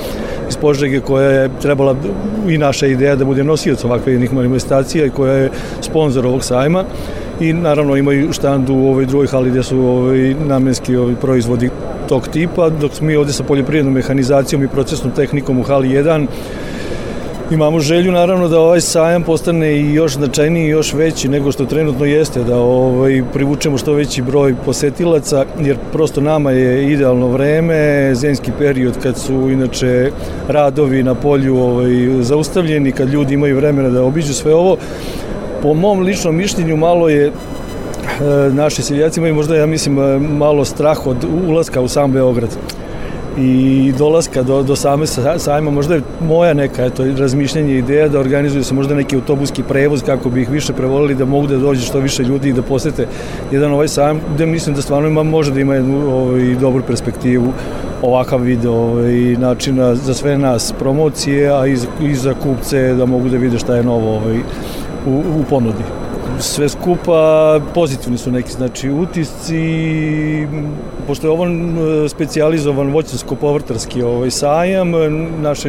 iz 0.51 0.57
Požege 0.57 1.01
koja 1.01 1.31
je 1.31 1.51
trebala 1.63 1.97
i 2.49 2.59
naša 2.59 2.87
ideja 2.87 3.17
da 3.17 3.25
bude 3.25 3.45
nosioc 3.45 3.85
ovakve 3.85 4.13
jednih 4.13 4.33
manifestacija 4.33 5.07
i 5.07 5.11
koja 5.11 5.35
je 5.35 5.51
sponsor 5.81 6.27
ovog 6.27 6.45
sajma. 6.45 6.85
I 7.41 7.53
naravno 7.53 7.97
imaju 7.97 8.33
štand 8.33 8.71
u 8.71 8.77
ovoj 8.77 9.07
drugoj 9.07 9.27
hali 9.27 9.51
gde 9.51 9.63
su 9.63 9.79
ovaj, 9.79 10.35
namenski 10.35 10.97
ovaj, 10.97 11.15
proizvodi 11.15 11.71
tog 12.09 12.29
tipa, 12.29 12.69
dok 12.69 13.01
mi 13.01 13.17
ovde 13.17 13.33
sa 13.33 13.45
poljoprivrednom 13.45 13.95
mehanizacijom 13.95 14.65
i 14.65 14.69
procesnom 14.69 15.15
tehnikom 15.15 15.61
u 15.61 15.63
hali 15.63 15.89
1 15.89 16.27
Imamo 17.51 17.81
želju 17.81 18.13
naravno 18.13 18.49
da 18.49 18.61
ovaj 18.61 18.81
sajam 18.81 19.23
postane 19.23 19.77
i 19.77 19.95
još 19.95 20.13
značajniji 20.13 20.67
i 20.67 20.69
još 20.69 20.93
veći 20.93 21.29
nego 21.29 21.53
što 21.53 21.65
trenutno 21.65 22.05
jeste, 22.05 22.45
da 22.45 22.59
ovaj, 22.59 23.23
privučemo 23.33 23.79
što 23.79 23.93
veći 23.93 24.23
broj 24.23 24.55
posetilaca, 24.65 25.45
jer 25.61 25.77
prosto 25.93 26.21
nama 26.21 26.51
je 26.51 26.93
idealno 26.93 27.29
vreme, 27.29 28.15
zemski 28.15 28.53
period 28.59 28.99
kad 29.03 29.19
su 29.19 29.51
inače 29.51 30.11
radovi 30.49 31.03
na 31.03 31.15
polju 31.15 31.57
ovaj, 31.57 31.91
zaustavljeni, 32.21 32.93
kad 32.93 33.09
ljudi 33.09 33.35
imaju 33.35 33.57
vremena 33.57 33.89
da 33.89 34.03
obiđu 34.03 34.35
sve 34.35 34.55
ovo. 34.55 34.77
Po 35.63 35.75
mom 35.75 36.01
ličnom 36.01 36.37
mišljenju 36.37 36.77
malo 36.77 37.09
je 37.09 37.27
e, 37.27 37.33
naši 38.53 38.83
seljaci 38.83 39.21
imaju 39.21 39.35
možda, 39.35 39.57
ja 39.57 39.67
mislim, 39.67 39.95
malo 40.39 40.65
strah 40.65 41.07
od 41.07 41.27
ulaska 41.49 41.81
u 41.81 41.89
sam 41.89 42.13
Beograd 42.13 42.51
i 43.39 43.93
dolaska 43.99 44.43
do, 44.43 44.63
do 44.63 44.77
same 44.77 45.07
sajma, 45.39 45.71
možda 45.71 45.95
je 45.95 46.03
moja 46.21 46.55
neka 46.55 46.85
eto, 46.85 47.05
razmišljanje 47.19 47.79
ideja 47.79 48.09
da 48.09 48.21
organizuju 48.21 48.65
se 48.65 48.75
možda 48.75 48.95
neki 48.95 49.17
autobuski 49.17 49.63
prevoz 49.63 50.03
kako 50.03 50.31
bi 50.31 50.43
ih 50.43 50.51
više 50.51 50.73
prevolili 50.73 51.15
da 51.15 51.25
mogu 51.25 51.47
da 51.47 51.57
dođe 51.57 51.83
što 51.83 51.99
više 51.99 52.23
ljudi 52.23 52.49
i 52.49 52.53
da 52.53 52.63
posete 52.63 53.07
jedan 53.53 53.73
ovaj 53.73 53.89
sajam 53.89 54.21
gde 54.35 54.47
mislim 54.47 54.75
da 54.75 54.83
stvarno 54.83 55.09
ima, 55.09 55.23
može 55.23 55.53
da 55.53 55.61
ima 55.61 55.75
jednu 55.75 56.17
ovaj, 56.17 56.55
dobru 56.61 56.83
perspektivu 56.83 57.53
ovakav 58.03 58.41
vid 58.41 58.67
ovaj, 58.67 59.15
načina 59.39 59.95
za 59.95 60.15
sve 60.15 60.39
nas 60.39 60.75
promocije, 60.79 61.61
a 61.61 61.67
i 61.67 61.77
za, 61.77 61.87
i 62.03 62.15
za 62.15 62.35
kupce 62.35 62.95
da 62.95 63.07
mogu 63.07 63.29
da 63.29 63.37
vide 63.37 63.59
šta 63.59 63.77
je 63.77 63.83
novo 63.83 64.17
ovaj, 64.17 64.39
u, 65.07 65.23
u 65.41 65.45
ponudi. 65.51 66.00
Sve 66.39 66.69
skupa 66.69 67.61
pozitivni 67.75 68.19
su 68.19 68.31
neki 68.31 68.53
znači 68.53 68.91
utisci 68.91 70.47
pošto 71.07 71.27
je 71.27 71.31
ovo 71.31 71.47
specijalizovan 72.09 72.93
voćarsko-povrtarski 72.93 74.03
ovaj 74.03 74.31
sajam 74.31 74.93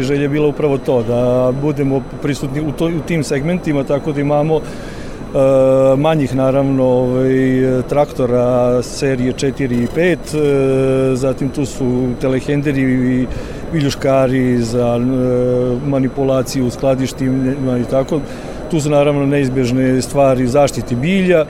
želja 0.01 0.21
je 0.21 0.29
bila 0.29 0.47
upravo 0.47 0.77
to 0.77 1.03
da 1.03 1.51
budemo 1.61 2.01
prisutni 2.21 2.61
u, 2.61 2.71
to, 2.71 2.85
u 2.85 2.99
tim 3.07 3.23
segmentima 3.23 3.83
tako 3.83 4.11
da 4.11 4.21
imamo 4.21 4.61
E, 5.31 5.95
manjih 5.97 6.35
naravno 6.35 6.83
ovaj, 6.83 7.31
traktora 7.89 8.81
serije 8.83 9.33
4 9.33 9.83
i 9.83 9.87
5, 9.95 10.17
e, 11.13 11.15
zatim 11.15 11.49
tu 11.49 11.65
su 11.65 12.07
telehenderi 12.21 12.81
i 12.81 13.27
viljuškari 13.73 14.57
za 14.61 14.99
manipulaciju 15.85 16.65
u 16.65 16.69
skladištima 16.69 17.77
i 17.77 17.83
tako. 17.91 18.19
Tu 18.71 18.79
su 18.79 18.89
naravno 18.89 19.25
neizbežne 19.25 20.01
stvari 20.01 20.47
zaštiti 20.47 20.95
bilja 20.95 21.45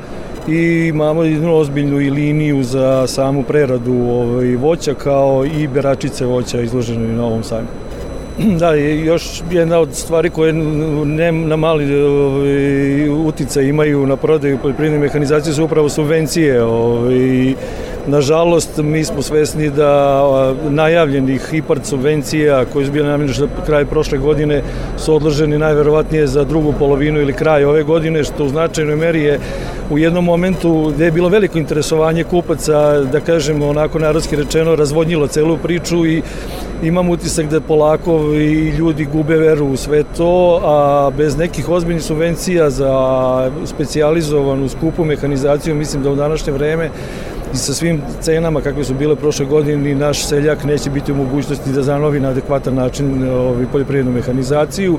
i 0.47 0.87
imamo 0.87 1.23
jednu 1.23 1.55
ozbiljnu 1.55 2.01
i 2.01 2.09
liniju 2.09 2.63
za 2.63 3.07
samu 3.07 3.43
preradu 3.43 3.93
ovaj, 3.93 4.55
voća 4.55 4.93
kao 4.93 5.45
i 5.45 5.67
beračice 5.67 6.25
voća 6.25 6.61
izložene 6.61 7.07
na 7.07 7.25
ovom 7.25 7.43
sajmu. 7.43 7.67
Da, 8.59 8.73
još 8.73 9.41
jedna 9.51 9.79
od 9.79 9.89
stvari 9.93 10.29
koje 10.29 10.53
ne 10.53 11.31
na 11.31 11.55
mali 11.55 12.01
ovaj, 12.01 13.09
utica 13.09 13.61
imaju 13.61 14.07
na 14.07 14.15
prodaju 14.15 14.57
poljoprivredne 14.57 14.99
mehanizacije 14.99 15.53
su 15.53 15.63
upravo 15.63 15.89
subvencije. 15.89 16.63
Ovaj, 16.63 17.53
Nažalost, 18.07 18.77
mi 18.77 19.03
smo 19.03 19.21
svesni 19.21 19.69
da 19.69 20.23
najavljenih 20.69 21.49
IPART 21.51 21.85
subvencija 21.85 22.65
koje 22.65 22.85
su 22.85 22.91
bile 22.91 23.09
namjene 23.09 23.33
što 23.33 23.47
kraj 23.65 23.85
prošle 23.85 24.17
godine 24.17 24.61
su 24.97 25.15
odloženi 25.15 25.57
najverovatnije 25.57 26.27
za 26.27 26.43
drugu 26.43 26.73
polovinu 26.79 27.21
ili 27.21 27.33
kraj 27.33 27.65
ove 27.65 27.83
godine, 27.83 28.23
što 28.23 28.45
u 28.45 28.49
značajnoj 28.49 28.95
meri 28.95 29.21
je 29.21 29.39
u 29.89 29.97
jednom 29.97 30.25
momentu 30.25 30.91
gde 30.95 31.05
je 31.05 31.11
bilo 31.11 31.29
veliko 31.29 31.57
interesovanje 31.57 32.23
kupaca, 32.23 32.99
da 33.11 33.19
kažemo 33.19 33.67
onako 33.67 33.99
narodski 33.99 34.35
rečeno, 34.35 34.75
razvodnjilo 34.75 35.27
celu 35.27 35.57
priču 35.57 36.05
i 36.05 36.21
imam 36.83 37.09
utisak 37.09 37.49
da 37.49 37.61
polako 37.61 38.17
i 38.33 38.69
ljudi 38.69 39.05
gube 39.05 39.37
veru 39.37 39.65
u 39.65 39.77
sve 39.77 40.03
to, 40.17 40.61
a 40.63 41.09
bez 41.17 41.37
nekih 41.37 41.69
ozbiljnih 41.69 42.03
subvencija 42.03 42.69
za 42.69 43.51
specializovanu 43.65 44.69
skupu 44.69 45.05
mehanizaciju, 45.05 45.75
mislim 45.75 46.03
da 46.03 46.11
u 46.11 46.15
današnje 46.15 46.53
vreme 46.53 46.89
i 47.53 47.57
sa 47.57 47.73
svim 47.73 48.01
cenama 48.21 48.61
kakve 48.61 48.83
su 48.83 48.93
bile 48.93 49.15
prošle 49.15 49.45
godine 49.45 49.95
naš 49.95 50.25
seljak 50.25 50.63
neće 50.63 50.89
biti 50.89 51.11
u 51.11 51.15
mogućnosti 51.15 51.71
da 51.71 51.83
zanovi 51.83 52.19
na 52.19 52.29
adekvatan 52.29 52.75
način 52.75 53.29
ovaj, 53.29 53.65
poljoprivrednu 53.71 54.11
mehanizaciju. 54.11 54.97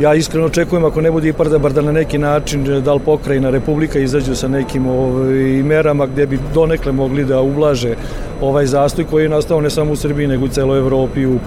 Ja 0.00 0.14
iskreno 0.14 0.46
očekujem 0.46 0.84
ako 0.84 1.00
ne 1.00 1.10
bude 1.10 1.28
IPAR 1.28 1.48
da 1.48 1.58
bar 1.58 1.72
da 1.72 1.82
na 1.82 1.92
neki 1.92 2.18
način 2.18 2.82
da 2.84 2.94
li 2.94 3.00
pokrajina 3.00 3.50
Republika 3.50 3.98
izađu 3.98 4.34
sa 4.34 4.48
nekim 4.48 4.86
ovaj, 4.86 5.62
merama 5.62 6.06
gde 6.06 6.26
bi 6.26 6.38
donekle 6.54 6.92
mogli 6.92 7.24
da 7.24 7.40
ublaže 7.40 7.94
ovaj 8.40 8.66
zastoj 8.66 9.04
koji 9.04 9.22
je 9.22 9.28
nastao 9.28 9.60
ne 9.60 9.70
samo 9.70 9.92
u 9.92 9.96
Srbiji 9.96 10.26
nego 10.26 10.44
u 10.44 10.48
celoj 10.48 10.78
Evropi 10.78 11.26
u, 11.26 11.34
u 11.34 11.38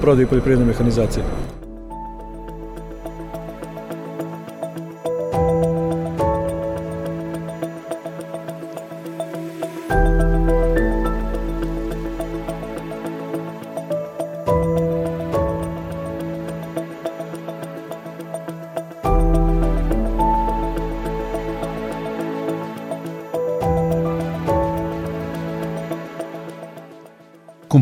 prodaju 0.00 0.28
poljoprivredne 0.28 0.64
mehanizacije. 0.64 1.24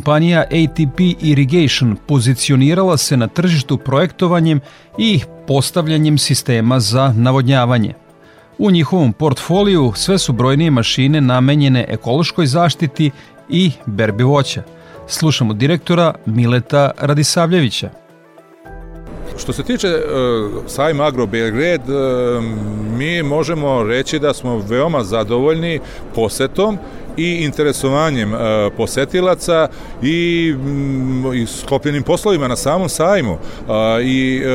Kompanija 0.01 0.41
ATP 0.41 1.01
Irrigation 1.21 1.97
pozicionirala 2.07 2.97
se 2.97 3.17
na 3.17 3.29
tržištu 3.29 3.77
projektovanjem 3.77 4.61
i 4.99 5.21
postavljanjem 5.47 6.19
sistema 6.19 6.81
za 6.81 7.13
navodnjavanje. 7.17 7.95
U 8.59 8.71
njihovom 8.71 9.13
portfoliju 9.13 9.93
sve 9.97 10.19
su 10.19 10.33
brojnije 10.33 10.71
mašine 10.71 11.21
namenjene 11.21 11.87
ekološkoj 11.89 12.47
zaštiti 12.47 13.11
i 13.49 13.71
berbi 13.87 14.23
voća. 14.23 14.63
Slušamo 15.07 15.55
direktora 15.55 16.15
Mileta 16.27 16.91
Radisavljevića. 16.99 17.91
Što 19.39 19.53
se 19.53 19.63
tiče 19.63 19.89
uh, 19.89 20.63
sajma 20.67 21.05
Agro 21.05 21.27
Belgrade, 21.27 21.93
uh, 21.93 22.45
mi 22.99 23.23
možemo 23.23 23.83
reći 23.83 24.19
da 24.19 24.35
smo 24.35 24.59
veoma 24.69 25.05
zadovoljni 25.05 25.81
posetom 26.15 26.79
i 27.17 27.45
interesovanjem 27.45 28.35
e, 28.35 28.39
posetilaca 28.77 29.69
i, 30.03 30.55
mm, 30.59 31.33
i 31.35 31.47
sklopljenim 31.47 32.03
poslovima 32.03 32.49
na 32.49 32.57
samom 32.57 32.89
sajmu 32.89 33.39
i 34.03 34.43
e, 34.45 34.49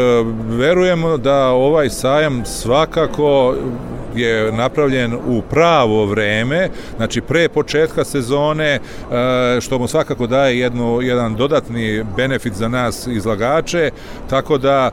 verujemo 0.50 1.18
da 1.18 1.48
ovaj 1.48 1.90
sajam 1.90 2.46
svakako 2.46 3.56
je 4.16 4.52
napravljen 4.52 5.14
u 5.14 5.42
pravo 5.50 6.06
vreme, 6.06 6.70
znači 6.98 7.22
pre 7.22 7.50
početka 7.50 8.06
sezone, 8.06 8.74
e, 8.74 8.80
što 9.62 9.80
mu 9.80 9.88
svakako 9.88 10.28
daje 10.28 10.60
jednu, 10.60 11.02
jedan 11.02 11.36
dodatni 11.36 12.04
benefit 12.18 12.54
za 12.54 12.68
nas 12.68 13.08
izlagače, 13.08 13.92
tako 14.30 14.58
da 14.58 14.92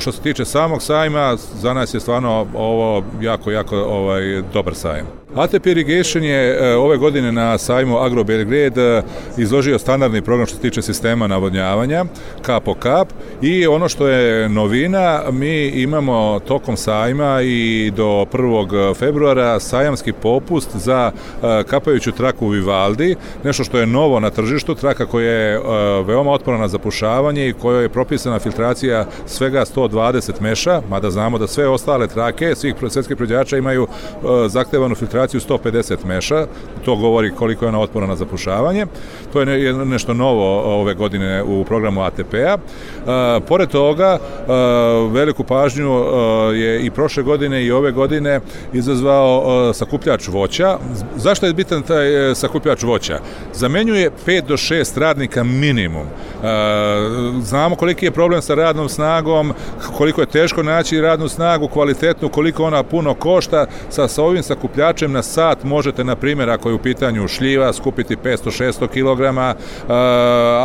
što 0.00 0.12
se 0.12 0.20
tiče 0.20 0.44
samog 0.44 0.82
sajma, 0.82 1.36
za 1.36 1.74
nas 1.74 1.94
je 1.94 2.00
stvarno 2.00 2.46
ovo 2.54 3.04
jako, 3.20 3.50
jako 3.50 3.76
ovaj, 3.76 4.42
dobar 4.52 4.74
sajam. 4.74 5.23
ATP 5.36 5.66
Irrigation 5.66 6.24
je 6.24 6.58
e, 6.60 6.76
ove 6.76 6.96
godine 6.96 7.32
na 7.32 7.58
sajmu 7.58 7.98
Agro 7.98 8.24
Belgrade 8.24 8.82
e, 8.82 9.02
izložio 9.36 9.78
standardni 9.78 10.22
program 10.22 10.46
što 10.46 10.56
se 10.56 10.62
tiče 10.62 10.82
sistema 10.82 11.26
navodnjavanja, 11.26 12.04
kap 12.42 12.64
po 12.64 12.74
kap 12.74 13.08
i 13.42 13.66
ono 13.66 13.88
što 13.88 14.08
je 14.08 14.48
novina, 14.48 15.22
mi 15.32 15.66
imamo 15.66 16.40
tokom 16.40 16.76
sajma 16.76 17.42
i 17.42 17.92
do 17.96 18.26
1. 18.32 18.94
februara 18.94 19.60
sajamski 19.60 20.12
popust 20.12 20.76
za 20.76 21.12
e, 21.12 21.62
kapajuću 21.64 22.12
traku 22.12 22.48
Vivaldi, 22.48 23.16
nešto 23.44 23.64
što 23.64 23.78
je 23.78 23.86
novo 23.86 24.20
na 24.20 24.30
tržištu, 24.30 24.74
traka 24.74 25.06
koja 25.06 25.30
je 25.30 25.60
veoma 26.06 26.30
otporna 26.30 26.60
na 26.60 26.68
zapušavanje 26.68 27.48
i 27.48 27.52
kojoj 27.52 27.82
je 27.82 27.88
propisana 27.88 28.38
filtracija 28.38 29.06
svega 29.26 29.64
120 29.76 30.40
meša, 30.40 30.82
mada 30.88 31.10
znamo 31.10 31.38
da 31.38 31.46
sve 31.46 31.68
ostale 31.68 32.06
trake 32.08 32.54
svih 32.54 32.74
svetskih 32.90 33.16
prođača 33.16 33.56
imaju 33.56 33.86
zahtevanu 34.48 34.94
filtraciju 34.94 35.23
koncentraciju 35.24 35.40
150 35.40 36.04
meša, 36.04 36.46
to 36.84 36.96
govori 36.96 37.30
koliko 37.30 37.64
je 37.64 37.68
ona 37.68 37.80
otporna 37.80 38.08
na 38.08 38.16
zapušavanje. 38.16 38.86
To 39.32 39.40
je 39.40 39.72
nešto 39.72 40.14
novo 40.14 40.80
ove 40.80 40.94
godine 40.94 41.42
u 41.42 41.64
programu 41.64 42.02
ATP-a. 42.02 42.58
Pored 43.48 43.68
toga, 43.68 44.18
veliku 45.10 45.44
pažnju 45.44 46.04
je 46.54 46.86
i 46.86 46.90
prošle 46.90 47.22
godine 47.22 47.64
i 47.64 47.72
ove 47.72 47.92
godine 47.92 48.40
izazvao 48.72 49.72
sakupljač 49.74 50.28
voća. 50.28 50.78
Zašto 51.16 51.46
je 51.46 51.54
bitan 51.54 51.82
taj 51.82 52.30
e, 52.30 52.34
sakupljač 52.34 52.82
voća? 52.82 53.20
Zamenjuje 53.54 54.10
5 54.26 54.46
do 54.46 54.56
6 54.56 54.98
radnika 54.98 55.44
minimum. 55.44 56.06
Znamo 57.42 57.76
koliki 57.76 58.06
je 58.06 58.10
problem 58.10 58.42
sa 58.42 58.54
radnom 58.54 58.88
snagom, 58.88 59.52
koliko 59.96 60.20
je 60.20 60.26
teško 60.26 60.62
naći 60.62 61.00
radnu 61.00 61.28
snagu, 61.28 61.68
kvalitetnu, 61.68 62.28
koliko 62.28 62.64
ona 62.64 62.82
puno 62.82 63.14
košta. 63.14 63.66
Sa, 63.90 64.08
sa 64.08 64.22
ovim 64.22 64.42
sakupljačem 64.42 65.12
na 65.14 65.22
sat. 65.22 65.64
Možete, 65.64 66.04
na 66.04 66.16
primjer, 66.16 66.50
ako 66.50 66.68
je 66.68 66.74
u 66.74 66.78
pitanju 66.78 67.28
šljiva, 67.28 67.72
skupiti 67.72 68.16
500-600 68.16 68.88
kg, 68.88 69.38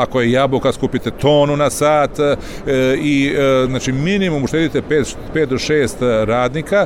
ako 0.03 0.21
je 0.21 0.31
jabuka, 0.31 0.71
skupite 0.71 1.11
tonu 1.11 1.57
na 1.57 1.69
sat. 1.69 2.19
E, 2.19 2.35
i 3.01 3.33
e, 3.37 3.65
znači 3.67 3.91
minimum 3.91 4.43
uštedite 4.43 4.81
5, 4.81 5.15
5 5.33 5.45
do 5.45 5.55
6 5.55 6.25
radnika 6.25 6.85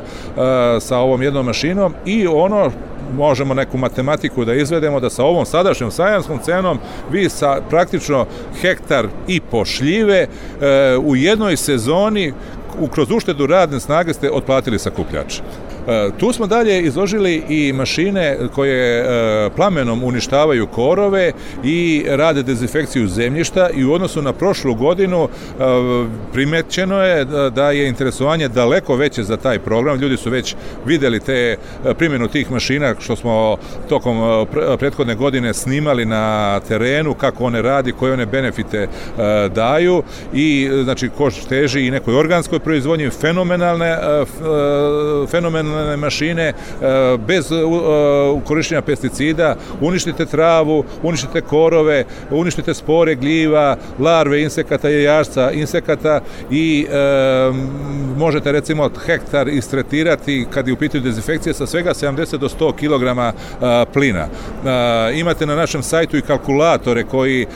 sa 0.80 0.98
ovom 0.98 1.22
jednom 1.22 1.46
mašinom. 1.46 1.94
I 2.06 2.26
ono 2.26 2.70
možemo 3.16 3.54
neku 3.54 3.78
matematiku 3.78 4.44
da 4.44 4.54
izvedemo 4.54 5.00
da 5.00 5.10
sa 5.10 5.24
ovom 5.24 5.46
sadašnjom 5.46 5.90
sajanskom 5.90 6.38
cenom 6.38 6.78
vi 7.10 7.28
sa 7.28 7.60
praktično 7.70 8.26
hektar 8.60 9.06
i 9.28 9.40
po 9.40 9.64
šljive 9.64 10.18
e, 10.20 10.28
u 10.96 11.16
jednoj 11.16 11.56
sezoni 11.56 12.32
kroz 12.90 13.10
uštedu 13.10 13.46
radne 13.46 13.80
snage 13.80 14.14
ste 14.14 14.30
otplatili 14.30 14.78
sakupljač. 14.78 15.40
E, 15.88 16.10
tu 16.18 16.32
smo 16.32 16.46
dalje 16.46 16.82
izložili 16.82 17.42
i 17.48 17.72
mašine 17.72 18.38
koje 18.54 19.00
e, 19.00 19.50
plamenom 19.56 20.04
uništavaju 20.04 20.66
korove 20.66 21.32
i 21.64 22.04
rade 22.08 22.42
dezinfekciju 22.42 23.08
zemljišta 23.08 23.70
i 23.70 23.84
u 23.84 23.92
odnosu 23.92 24.22
na 24.22 24.32
prošlu 24.32 24.74
godinu 24.74 25.24
e, 25.24 25.28
primećeno 26.32 27.02
je 27.02 27.24
da 27.50 27.70
je 27.70 27.88
interesovanje 27.88 28.48
daleko 28.48 28.96
veće 28.96 29.22
za 29.22 29.36
taj 29.36 29.58
program. 29.58 30.00
Ljudi 30.00 30.16
su 30.16 30.30
već 30.30 30.54
videli 30.86 31.20
te 31.20 31.56
primjenu 31.98 32.28
tih 32.28 32.50
mašina 32.50 32.94
što 33.00 33.16
smo 33.16 33.56
tokom 33.88 34.46
prethodne 34.78 35.14
godine 35.14 35.54
snimali 35.54 36.04
na 36.04 36.60
terenu, 36.68 37.14
kako 37.14 37.44
one 37.44 37.62
radi, 37.62 37.92
koje 37.92 38.12
one 38.12 38.26
benefite 38.26 38.88
daju 39.54 40.02
i 40.34 40.70
znači 40.84 41.08
ko 41.08 41.30
teži 41.48 41.86
i 41.86 41.90
nekoj 41.90 42.16
organskoj 42.16 42.58
proizvodnji 42.64 43.10
fenomenalne, 43.10 43.86
e, 43.86 43.96
e, 43.96 45.26
fenomenalne 45.26 45.96
mašine, 45.96 46.52
bez 47.26 47.48
korištenja 48.44 48.82
pesticida, 48.82 49.56
uništite 49.80 50.26
travu, 50.26 50.84
uništite 51.02 51.40
korove, 51.40 52.04
uništite 52.30 52.74
spore 52.74 53.14
gljiva, 53.14 53.76
larve 53.98 54.42
insekata, 54.42 54.88
jajašca, 54.88 55.50
insekata 55.50 56.20
i 56.50 56.86
možete 58.16 58.52
recimo 58.52 58.90
hektar 59.06 59.48
istretirati 59.48 60.46
kad 60.50 60.68
je 60.68 60.74
u 60.74 60.76
pitanju 60.76 61.04
dezinfekcija 61.04 61.54
sa 61.54 61.66
svega 61.66 61.94
70 61.94 62.36
do 62.36 62.48
100 62.48 62.72
kg 62.72 63.04
plina. 63.92 64.26
Imate 65.14 65.46
na 65.46 65.56
našem 65.56 65.82
sajtu 65.82 66.16
i 66.16 66.22
kalkulatore 66.22 67.04
koji 67.04 67.46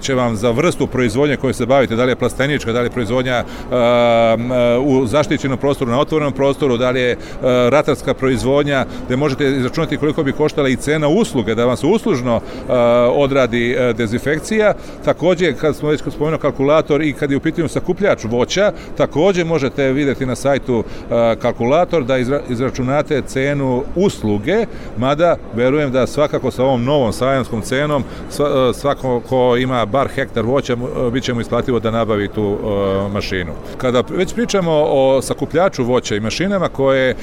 će 0.00 0.14
vam 0.14 0.36
za 0.36 0.50
vrstu 0.50 0.86
proizvodnje 0.86 1.36
koje 1.36 1.54
se 1.54 1.66
bavite, 1.66 1.96
da 1.96 2.04
li 2.04 2.12
je 2.12 2.16
plastenička, 2.16 2.72
da 2.72 2.80
li 2.80 2.86
je 2.86 2.90
proizvodnja 2.90 3.44
u 4.84 5.06
zaštićenom 5.06 5.58
prostoru, 5.58 5.90
na 5.90 6.00
otvorenom 6.00 6.32
prostoru, 6.32 6.76
da 6.76 6.90
li 6.90 7.00
je 7.00 7.16
ratarska 7.42 8.14
proizvodnja, 8.14 8.86
gde 9.06 9.16
možete 9.16 9.50
izračunati 9.50 9.96
koliko 9.96 10.22
bi 10.22 10.32
koštala 10.32 10.68
i 10.68 10.76
cena 10.76 11.08
usluge, 11.08 11.54
da 11.54 11.64
vam 11.64 11.76
se 11.76 11.86
uslužno 11.86 12.40
odradi 13.14 13.76
dezinfekcija. 13.96 14.74
Takođe, 15.04 15.52
kad 15.52 15.76
smo 15.76 15.88
već 15.88 16.02
spomenuo 16.10 16.38
kalkulator 16.38 17.02
i 17.02 17.12
kad 17.12 17.30
je 17.30 17.36
u 17.36 17.40
pitanju 17.40 17.68
sakupljač 17.68 18.24
voća, 18.24 18.72
takođe 18.96 19.44
možete 19.44 19.92
videti 19.92 20.26
na 20.26 20.36
sajtu 20.36 20.84
kalkulator 21.42 22.04
da 22.04 22.18
izračunate 22.48 23.22
cenu 23.26 23.82
usluge, 23.96 24.66
mada 24.98 25.36
verujem 25.54 25.92
da 25.92 26.06
svakako 26.06 26.50
sa 26.50 26.64
ovom 26.64 26.84
novom 26.84 27.12
sajamskom 27.12 27.62
cenom 27.62 28.04
svako 28.74 29.20
ko 29.28 29.56
ima 29.56 29.86
bar 29.86 30.08
hektar 30.08 30.44
voća 30.44 30.76
bit 31.12 31.24
će 31.24 31.34
mu 31.34 31.40
isplativo 31.40 31.80
da 31.80 31.90
nabavi 31.90 32.28
tu 32.28 32.58
mašinu. 33.12 33.52
Kada 33.82 34.02
već 34.10 34.34
pričamo 34.34 34.72
o 34.72 35.22
sakupljaču 35.22 35.84
voća 35.84 36.16
i 36.16 36.20
mašinama 36.20 36.68
koje 36.68 37.16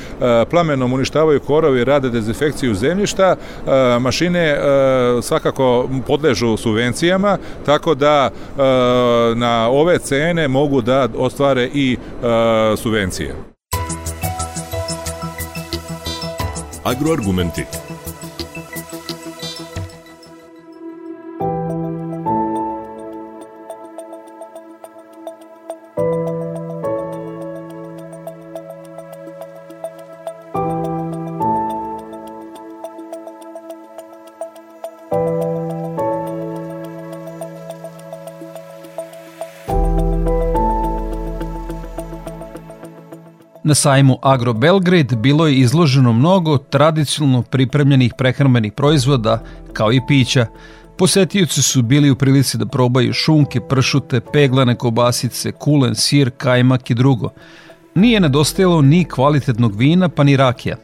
plamenom 0.49 0.93
uništavaju 0.93 1.39
korovi 1.39 1.81
i 1.81 1.83
rade 1.83 2.09
dezinfekciju 2.09 2.73
zemljišta, 2.73 3.35
mašine 3.99 4.57
svakako 5.21 5.89
podležu 6.07 6.57
subvencijama, 6.57 7.37
tako 7.65 7.95
da 7.95 8.29
na 9.35 9.69
ove 9.69 9.99
cene 9.99 10.47
mogu 10.47 10.81
da 10.81 11.07
ostvare 11.17 11.69
i 11.73 11.97
subvencije. 12.77 13.35
Agroargumenti 16.83 17.65
Na 43.69 43.75
sajmu 43.75 44.19
Agro 44.21 44.53
Belgrade 44.53 45.15
bilo 45.15 45.47
je 45.47 45.55
izloženo 45.55 46.13
mnogo 46.13 46.57
tradicionalno 46.57 47.41
pripremljenih 47.41 48.13
prehrambenih 48.17 48.73
proizvoda, 48.73 49.43
kao 49.73 49.93
i 49.93 50.01
pića. 50.07 50.45
Posetioci 50.97 51.61
su 51.61 51.81
bili 51.81 52.11
u 52.11 52.15
prilici 52.15 52.57
da 52.57 52.65
probaju 52.65 53.13
šunke, 53.13 53.59
pršute, 53.59 54.19
peglane 54.33 54.75
kobasice, 54.75 55.51
kulen, 55.51 55.95
sir, 55.95 56.31
kajmak 56.37 56.89
i 56.89 56.93
drugo. 56.93 57.29
Nije 57.95 58.19
nedostajalo 58.19 58.81
ni 58.81 59.05
kvalitetnog 59.05 59.75
vina 59.75 60.09
pa 60.09 60.23
ni 60.23 60.37
rakija. 60.37 60.75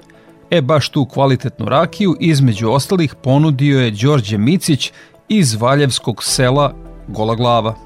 E 0.52 0.62
baš 0.62 0.90
tu 0.90 1.06
kvalitetnu 1.06 1.66
rakiju 1.66 2.16
između 2.20 2.70
ostalih 2.70 3.16
ponudio 3.16 3.82
je 3.82 3.92
Đorđe 3.92 4.38
Micić 4.38 4.92
iz 5.30 5.56
Valjevskog 5.56 6.24
sela 6.24 6.74
Gola 7.08 7.36
Glava. 7.36 7.85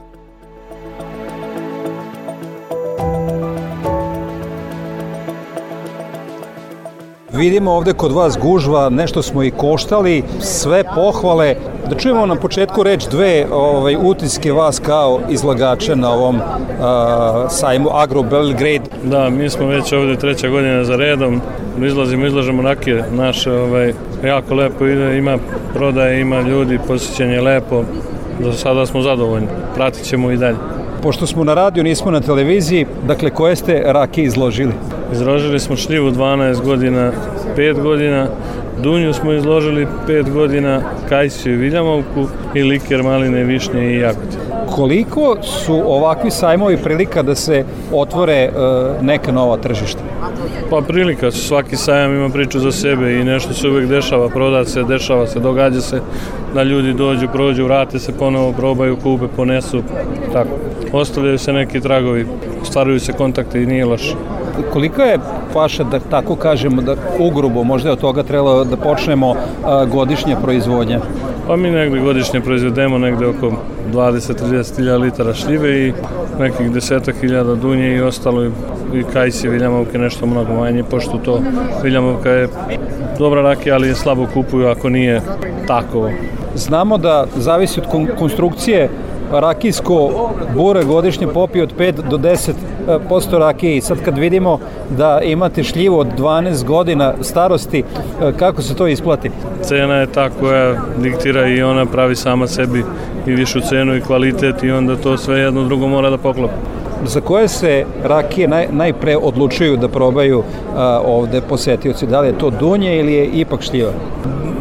Vidimo 7.39 7.71
ovde 7.71 7.93
kod 7.93 8.11
vas 8.11 8.37
gužva, 8.37 8.89
nešto 8.89 9.21
smo 9.21 9.43
i 9.43 9.51
koštali, 9.51 10.23
sve 10.39 10.83
pohvale. 10.95 11.55
Da 11.89 11.95
čujemo 11.95 12.25
na 12.25 12.35
početku 12.35 12.83
reč 12.83 13.07
dve 13.07 13.45
ovaj, 13.51 13.95
utiske 14.01 14.51
vas 14.51 14.79
kao 14.79 15.19
izlagača 15.29 15.95
na 15.95 16.11
ovom 16.11 16.35
uh, 16.35 16.41
sajmu 17.49 17.89
Agro 17.93 18.23
Belgrade. 18.23 18.89
Da, 19.03 19.29
mi 19.29 19.49
smo 19.49 19.67
već 19.67 19.93
ovde 19.93 20.15
treća 20.15 20.49
godina 20.49 20.83
za 20.83 20.95
redom, 20.95 21.41
izlazimo, 21.85 22.25
izlažemo 22.25 22.61
rakije 22.61 23.03
naše, 23.11 23.51
ovaj, 23.51 23.93
jako 24.25 24.55
lepo 24.55 24.85
ide, 24.85 25.17
ima 25.17 25.37
prodaje, 25.73 26.21
ima 26.21 26.41
ljudi, 26.41 26.79
posjećanje 26.87 27.41
lepo, 27.41 27.83
do 28.39 28.53
sada 28.53 28.85
smo 28.85 29.01
zadovoljni, 29.01 29.47
pratit 29.75 30.03
ćemo 30.03 30.31
i 30.31 30.37
dalje. 30.37 30.57
Pošto 31.01 31.27
smo 31.27 31.43
na 31.43 31.53
radiju, 31.53 31.83
nismo 31.83 32.11
na 32.11 32.21
televiziji, 32.21 32.85
dakle 33.07 33.29
koje 33.29 33.55
ste 33.55 33.83
rake 33.85 34.23
izložili? 34.23 34.73
Izložili 35.13 35.59
smo 35.59 35.75
šljivu 35.75 36.11
12 36.11 36.61
godina, 36.61 37.11
5 37.57 37.81
godina, 37.81 38.27
dunju 38.83 39.13
smo 39.13 39.33
izložili 39.33 39.87
5 40.07 40.33
godina, 40.33 40.81
kajsiju 41.09 41.53
i 41.53 41.57
viljamovku 41.57 42.27
i 42.53 42.63
liker 42.63 43.03
maline, 43.03 43.43
višnje 43.43 43.81
i 43.81 43.99
jagote. 43.99 44.37
Koliko 44.75 45.37
su 45.41 45.81
ovakvi 45.85 46.31
sajmovi 46.31 46.77
prilika 46.77 47.23
da 47.23 47.35
se 47.35 47.65
otvore 47.91 48.33
e, 48.33 48.51
neka 49.01 49.31
nova 49.31 49.57
tržišta? 49.57 49.99
Pa 50.69 50.81
prilika 50.87 51.31
su, 51.31 51.47
svaki 51.47 51.75
sajam 51.75 52.15
ima 52.15 52.29
priču 52.29 52.59
za 52.59 52.71
sebe 52.71 53.13
i 53.13 53.23
nešto 53.23 53.53
se 53.53 53.67
uvek 53.67 53.87
dešava, 53.87 54.29
proda 54.29 54.65
se, 54.65 54.83
dešava 54.83 55.27
se, 55.27 55.39
događa 55.39 55.81
se 55.81 56.01
da 56.53 56.63
ljudi 56.63 56.93
dođu, 56.93 57.27
prođu, 57.33 57.65
vrate 57.65 57.99
se 57.99 58.17
ponovo, 58.17 58.51
probaju, 58.51 58.97
kupe, 58.97 59.27
ponesu, 59.35 59.83
tako. 60.33 60.49
Ostavljaju 60.93 61.37
se 61.37 61.53
neki 61.53 61.81
tragovi, 61.81 62.25
stvaraju 62.63 62.99
se 62.99 63.13
kontakte 63.13 63.63
i 63.63 63.65
nije 63.65 63.85
loše 63.85 64.15
koliko 64.73 65.01
je 65.01 65.19
vaša, 65.55 65.83
da 65.83 65.99
tako 65.99 66.35
kažemo, 66.35 66.81
da 66.81 66.95
ugrubo, 67.19 67.63
možda 67.63 67.89
je 67.89 67.93
od 67.93 67.99
toga 67.99 68.23
trebalo 68.23 68.63
da 68.63 68.77
počnemo 68.77 69.35
a, 69.65 69.85
godišnja 69.85 70.37
proizvodnja? 70.43 70.99
Pa 71.47 71.55
mi 71.55 71.71
negde 71.71 71.99
godišnje 71.99 72.41
proizvedemo 72.41 72.97
negde 72.97 73.25
oko 73.27 73.51
20-30 73.93 74.77
hiljada 74.77 74.97
litara 74.97 75.33
šljive 75.33 75.87
i 75.87 75.93
nekih 76.39 76.71
deseta 76.71 77.11
hiljada 77.21 77.55
dunje 77.55 77.95
i 77.95 78.01
ostalo 78.01 78.45
i, 78.45 78.49
i 78.93 79.03
kajsi 79.13 79.49
viljamovke 79.49 79.97
nešto 79.97 80.25
mnogo 80.25 80.53
manje, 80.53 80.83
pošto 80.83 81.17
to 81.17 81.41
viljamovka 81.83 82.29
je 82.29 82.47
dobra 83.19 83.41
rakija, 83.41 83.75
ali 83.75 83.87
je 83.87 83.95
slabo 83.95 84.27
kupuju 84.33 84.67
ako 84.67 84.89
nije 84.89 85.21
tako. 85.67 86.09
Znamo 86.55 86.97
da 86.97 87.25
zavisi 87.35 87.79
od 87.79 87.85
konstrukcije 88.19 88.89
rakijsko 89.31 90.29
bure 90.55 90.83
godišnje 90.83 91.27
popije 91.27 91.63
od 91.63 91.73
5 91.77 92.09
do 92.09 92.17
10 92.17 92.49
e, 92.49 92.53
posto 93.09 93.39
rakije 93.39 93.77
i 93.77 93.81
sad 93.81 94.03
kad 94.05 94.17
vidimo 94.17 94.59
da 94.97 95.21
imate 95.23 95.63
šljivu 95.63 95.99
od 95.99 96.07
12 96.17 96.65
godina 96.65 97.13
starosti, 97.21 97.79
e, 97.79 98.31
kako 98.39 98.61
se 98.61 98.75
to 98.75 98.87
isplati? 98.87 99.31
Cena 99.61 99.95
je 99.95 100.07
ta 100.07 100.29
koja 100.29 100.75
diktira 100.97 101.47
i 101.47 101.61
ona 101.61 101.85
pravi 101.85 102.15
sama 102.15 102.47
sebi 102.47 102.83
i 103.27 103.31
višu 103.31 103.61
cenu 103.61 103.95
i 103.95 104.01
kvalitet 104.01 104.63
i 104.63 104.71
onda 104.71 104.95
to 104.95 105.17
sve 105.17 105.39
jedno 105.39 105.63
drugo 105.63 105.87
mora 105.87 106.09
da 106.09 106.17
poklopi. 106.17 106.53
Za 107.05 107.21
koje 107.21 107.47
se 107.47 107.85
rakije 108.03 108.47
naj, 108.47 108.67
najpre 108.71 109.17
odlučuju 109.17 109.77
da 109.77 109.87
probaju 109.87 110.43
a, 110.75 111.01
ovde 111.05 111.41
posetioci? 111.41 112.07
Da 112.07 112.21
li 112.21 112.27
je 112.27 112.37
to 112.37 112.49
dunje 112.49 112.99
ili 112.99 113.13
je 113.13 113.25
ipak 113.25 113.61
šljiva? 113.61 113.91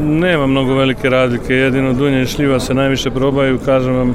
Nema 0.01 0.47
mnogo 0.47 0.75
velike 0.75 1.11
razlike, 1.11 1.55
jedino 1.55 1.93
dunje 1.93 2.23
i 2.23 2.27
šljiva 2.27 2.61
se 2.61 2.75
najviše 2.75 3.11
probaju, 3.11 3.59
kažem 3.65 3.97
vam, 3.97 4.15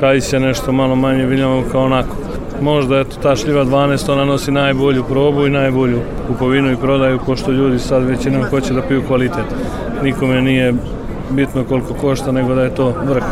kajs 0.00 0.32
je 0.32 0.40
nešto 0.40 0.72
malo 0.72 0.96
manje 0.96 1.26
kao 1.72 1.84
onako. 1.84 2.16
Možda 2.60 3.00
eto 3.00 3.16
ta 3.22 3.36
šljiva 3.36 3.64
12 3.64 4.12
ona 4.12 4.24
nosi 4.24 4.52
najbolju 4.52 5.04
probu 5.04 5.46
i 5.46 5.50
najbolju 5.50 6.00
kupovinu 6.26 6.72
i 6.72 6.76
prodaju 6.76 7.18
pošto 7.26 7.50
ljudi 7.50 7.78
sad 7.78 8.04
većinom 8.04 8.44
hoće 8.50 8.74
da 8.74 8.82
piju 8.82 9.02
kvalitet. 9.06 9.44
Nikome 10.02 10.42
nije 10.42 10.74
bitno 11.30 11.64
koliko 11.68 11.94
košta, 12.00 12.32
nego 12.32 12.54
da 12.54 12.62
je 12.62 12.74
to 12.74 12.92
vrh. 13.06 13.24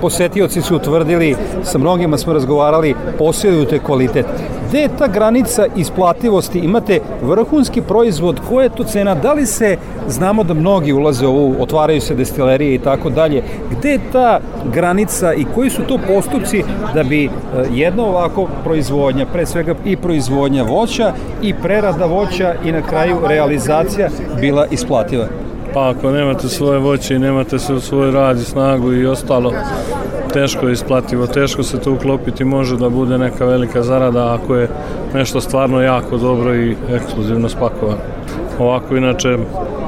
Posetioci 0.00 0.62
su 0.62 0.76
utvrdili, 0.76 1.36
sa 1.62 1.78
mnogima 1.78 2.18
smo 2.18 2.32
razgovarali, 2.32 2.94
posjeduju 3.18 3.64
te 3.64 3.78
kvalitet. 3.78 4.26
Gde 4.68 4.80
je 4.80 4.96
ta 4.98 5.06
granica 5.06 5.66
isplativosti? 5.76 6.58
Imate 6.58 7.00
vrhunski 7.22 7.82
proizvod, 7.82 8.40
koja 8.48 8.62
je 8.62 8.68
to 8.68 8.84
cena? 8.84 9.14
Da 9.14 9.32
li 9.32 9.46
se, 9.46 9.76
znamo 10.08 10.44
da 10.44 10.54
mnogi 10.54 10.92
ulaze 10.92 11.26
u 11.26 11.54
otvaraju 11.62 12.00
se 12.00 12.14
destilerije 12.14 12.74
i 12.74 12.78
tako 12.78 13.10
dalje, 13.10 13.42
gde 13.70 13.90
je 13.90 14.00
ta 14.12 14.40
granica 14.72 15.34
i 15.34 15.44
koji 15.54 15.70
su 15.70 15.82
to 15.82 15.98
postupci 16.08 16.64
da 16.94 17.02
bi 17.02 17.24
e, 17.24 17.30
jedna 17.72 18.04
ovako 18.04 18.48
proizvodnja, 18.64 19.26
pre 19.26 19.46
svega 19.46 19.74
i 19.84 19.96
proizvodnja 19.96 20.62
voća 20.62 21.12
i 21.42 21.54
prerada 21.54 22.06
voća 22.06 22.54
i 22.64 22.72
na 22.72 22.82
kraju 22.82 23.16
realizacija 23.28 24.08
bila 24.40 24.66
isplativa? 24.70 25.26
Pa 25.74 25.88
ako 25.88 26.10
nemate 26.10 26.48
svoje 26.48 26.78
voće 26.78 27.14
i 27.14 27.18
nemate 27.18 27.58
se 27.58 27.74
u 27.74 27.80
svoj 27.80 28.10
rad 28.10 28.38
i 28.38 28.44
snagu 28.44 28.92
i 28.92 29.06
ostalo, 29.06 29.52
teško 30.32 30.66
je 30.66 30.72
isplativo, 30.72 31.26
teško 31.26 31.62
se 31.62 31.80
to 31.80 31.92
uklopiti, 31.92 32.44
može 32.44 32.76
da 32.76 32.88
bude 32.88 33.18
neka 33.18 33.44
velika 33.44 33.82
zarada 33.82 34.34
ako 34.34 34.56
je 34.56 34.68
nešto 35.14 35.40
stvarno 35.40 35.80
jako 35.80 36.16
dobro 36.16 36.54
i 36.54 36.76
ekskluzivno 36.90 37.48
spakovano. 37.48 37.98
Ovako 38.58 38.96
inače 38.96 39.38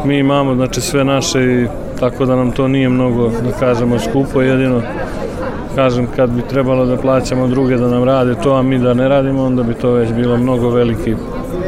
mi 0.04 0.18
imamo 0.18 0.54
znači 0.54 0.80
sve 0.80 1.04
naše 1.04 1.44
i 1.44 1.66
tako 2.00 2.26
da 2.26 2.36
nam 2.36 2.50
to 2.50 2.68
nije 2.68 2.88
mnogo 2.88 3.28
da 3.28 3.52
kažemo 3.60 3.98
skupo 3.98 4.42
jedino 4.42 4.82
kažem 5.74 6.06
kad 6.16 6.30
bi 6.30 6.42
trebalo 6.42 6.86
da 6.86 6.96
plaćamo 6.96 7.46
druge 7.46 7.76
da 7.76 7.88
nam 7.88 8.04
rade 8.04 8.34
to 8.34 8.54
a 8.54 8.62
mi 8.62 8.78
da 8.78 8.94
ne 8.94 9.08
radimo 9.08 9.44
onda 9.44 9.62
bi 9.62 9.74
to 9.74 9.90
već 9.90 10.12
bilo 10.12 10.36
mnogo 10.36 10.70
veliki 10.70 11.14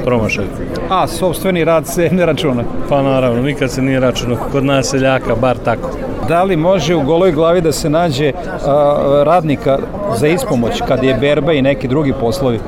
promašaj. 0.05 0.45
A, 0.91 1.07
sobstveni 1.07 1.65
rad 1.65 1.87
se 1.87 2.11
ne 2.13 2.27
računa? 2.27 2.63
Pa 2.89 3.03
naravno, 3.03 3.43
nikad 3.43 3.71
se 3.71 3.83
nije 3.83 4.01
računao. 4.01 4.39
Kod 4.53 4.65
nas 4.65 4.87
seljaka, 4.87 5.35
bar 5.35 5.57
tako. 5.65 5.91
Da 6.29 6.43
li 6.43 6.57
može 6.57 6.95
u 6.95 7.03
goloj 7.03 7.33
glavi 7.33 7.61
da 7.61 7.73
se 7.73 7.91
nađe 7.91 8.33
a, 8.67 9.23
radnika 9.27 9.79
za 10.17 10.27
ispomoć 10.27 10.83
kad 10.89 11.05
je 11.05 11.15
berba 11.21 11.53
i 11.53 11.63
neki 11.63 11.89
drugi 11.89 12.13
poslovi? 12.21 12.59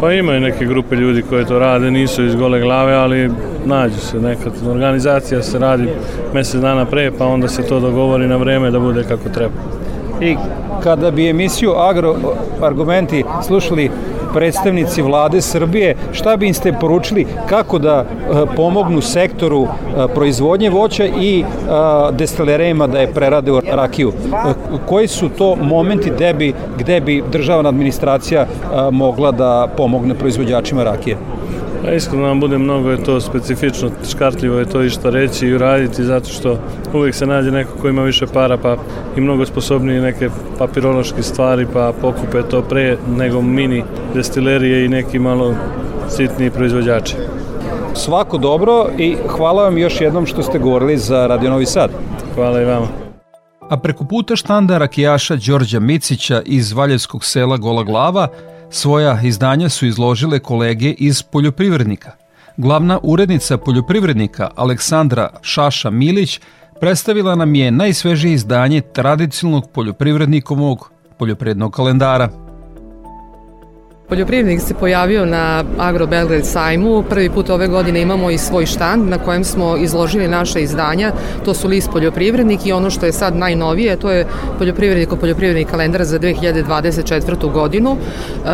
Pa 0.00 0.12
imaju 0.12 0.40
neke 0.40 0.64
grupe 0.64 0.96
ljudi 0.96 1.22
koje 1.22 1.44
to 1.44 1.58
rade, 1.58 1.90
nisu 1.90 2.24
iz 2.24 2.34
gole 2.34 2.60
glave, 2.60 2.94
ali 2.94 3.30
nađu 3.64 4.00
se 4.00 4.20
nekad. 4.20 4.52
Organizacija 4.70 5.42
se 5.42 5.58
radi 5.58 5.88
mesec 6.34 6.60
dana 6.60 6.84
pre, 6.84 7.10
pa 7.18 7.26
onda 7.26 7.48
se 7.48 7.62
to 7.62 7.80
dogovori 7.80 8.26
na 8.26 8.36
vreme 8.36 8.70
da 8.70 8.80
bude 8.80 9.02
kako 9.02 9.28
treba. 9.28 9.54
I 10.20 10.36
kada 10.82 11.10
bi 11.10 11.30
emisiju 11.30 11.72
Agro 11.76 12.14
argumenti 12.62 13.24
slušali 13.46 13.90
predstavnici 14.36 15.02
vlade 15.02 15.40
Srbije, 15.40 15.94
šta 16.12 16.36
bi 16.36 16.46
im 16.46 16.54
ste 16.54 16.72
poručili 16.72 17.26
kako 17.48 17.78
da 17.78 18.04
eh, 18.04 18.44
pomognu 18.56 19.00
sektoru 19.00 19.62
eh, 19.64 20.06
proizvodnje 20.14 20.70
voća 20.70 21.04
i 21.04 21.40
eh, 21.40 21.46
destilerejima 22.12 22.86
da 22.86 23.00
je 23.00 23.12
prerade 23.12 23.52
u 23.52 23.60
rakiju? 23.60 24.12
Koji 24.86 25.08
su 25.08 25.28
to 25.28 25.56
momenti 25.56 26.10
gde 26.10 26.34
bi, 26.34 26.52
gde 26.78 27.00
bi 27.00 27.22
državna 27.32 27.68
administracija 27.68 28.46
mogla 28.92 29.32
da 29.32 29.68
pomogne 29.76 30.14
proizvođačima 30.14 30.84
rakije? 30.84 31.16
Pa 31.86 31.92
iskreno 31.92 32.26
nam 32.26 32.40
bude 32.40 32.58
mnogo 32.58 32.90
je 32.90 33.04
to 33.04 33.20
specifično, 33.20 33.90
škartljivo 34.10 34.58
je 34.58 34.64
to 34.64 34.82
i 34.82 34.90
šta 34.90 35.10
reći 35.10 35.46
i 35.46 35.54
uraditi 35.54 36.04
zato 36.04 36.28
što 36.28 36.58
uvijek 36.94 37.14
se 37.14 37.26
nađe 37.26 37.50
neko 37.50 37.78
ko 37.80 37.88
ima 37.88 38.02
više 38.02 38.26
para 38.26 38.56
pa 38.56 38.76
i 39.16 39.20
mnogo 39.20 39.46
sposobniji 39.46 40.00
neke 40.00 40.30
papirološke 40.58 41.22
stvari 41.22 41.66
pa 41.72 41.92
pokupe 42.00 42.42
to 42.50 42.62
pre 42.62 42.96
nego 43.16 43.42
mini 43.42 43.82
destilerije 44.14 44.84
i 44.84 44.88
neki 44.88 45.18
malo 45.18 45.54
sitni 46.08 46.50
proizvođači. 46.50 47.14
Svako 47.94 48.38
dobro 48.38 48.86
i 48.98 49.16
hvala 49.28 49.62
vam 49.62 49.78
još 49.78 50.00
jednom 50.00 50.26
što 50.26 50.42
ste 50.42 50.58
govorili 50.58 50.98
za 50.98 51.26
Radio 51.26 51.50
Novi 51.50 51.66
Sad. 51.66 51.90
Hvala 52.34 52.62
i 52.62 52.64
vama. 52.64 52.86
A 53.70 53.76
preko 53.76 54.04
puta 54.04 54.36
štanda 54.36 54.78
rakijaša 54.78 55.36
Đorđa 55.36 55.80
Micića 55.80 56.42
iz 56.44 56.72
Valjevskog 56.72 57.24
sela 57.24 57.56
Gola 57.56 57.82
Glava– 57.82 58.28
Svoja 58.70 59.20
izdanja 59.22 59.68
su 59.68 59.86
izložile 59.86 60.38
kolege 60.38 60.90
iz 60.90 61.22
poljoprivrednika. 61.22 62.12
Glavna 62.56 62.98
urednica 63.02 63.58
poljoprivrednika 63.58 64.50
Aleksandra 64.56 65.30
Šaša 65.42 65.90
Milić 65.90 66.40
predstavila 66.80 67.34
nam 67.34 67.54
je 67.54 67.70
najsvežije 67.70 68.34
izdanje 68.34 68.80
tradicionalnog 68.80 69.70
poljoprivrednikovog 69.70 70.90
poljoprivrednog 71.18 71.72
kalendara– 71.72 72.28
Poljoprivrednik 74.08 74.60
se 74.60 74.74
pojavio 74.74 75.24
na 75.24 75.64
Agro 75.78 76.06
Belgrade 76.06 76.44
sajmu. 76.44 77.02
Prvi 77.02 77.30
put 77.30 77.50
ove 77.50 77.66
godine 77.68 78.00
imamo 78.00 78.30
i 78.30 78.38
svoj 78.38 78.66
štand 78.66 79.08
na 79.08 79.18
kojem 79.18 79.44
smo 79.44 79.76
izložili 79.76 80.28
naše 80.28 80.62
izdanja. 80.62 81.12
To 81.44 81.54
su 81.54 81.68
list 81.68 81.90
poljoprivrednik 81.90 82.66
i 82.66 82.72
ono 82.72 82.90
što 82.90 83.06
je 83.06 83.12
sad 83.12 83.36
najnovije, 83.36 83.96
to 83.96 84.10
je 84.10 84.26
poljoprivrednik 84.58 85.12
o 85.12 85.16
poljoprivredni 85.16 85.64
kalendar 85.64 86.04
za 86.04 86.18
2024. 86.18 87.52
godinu. 87.52 87.96
E, 87.96 88.48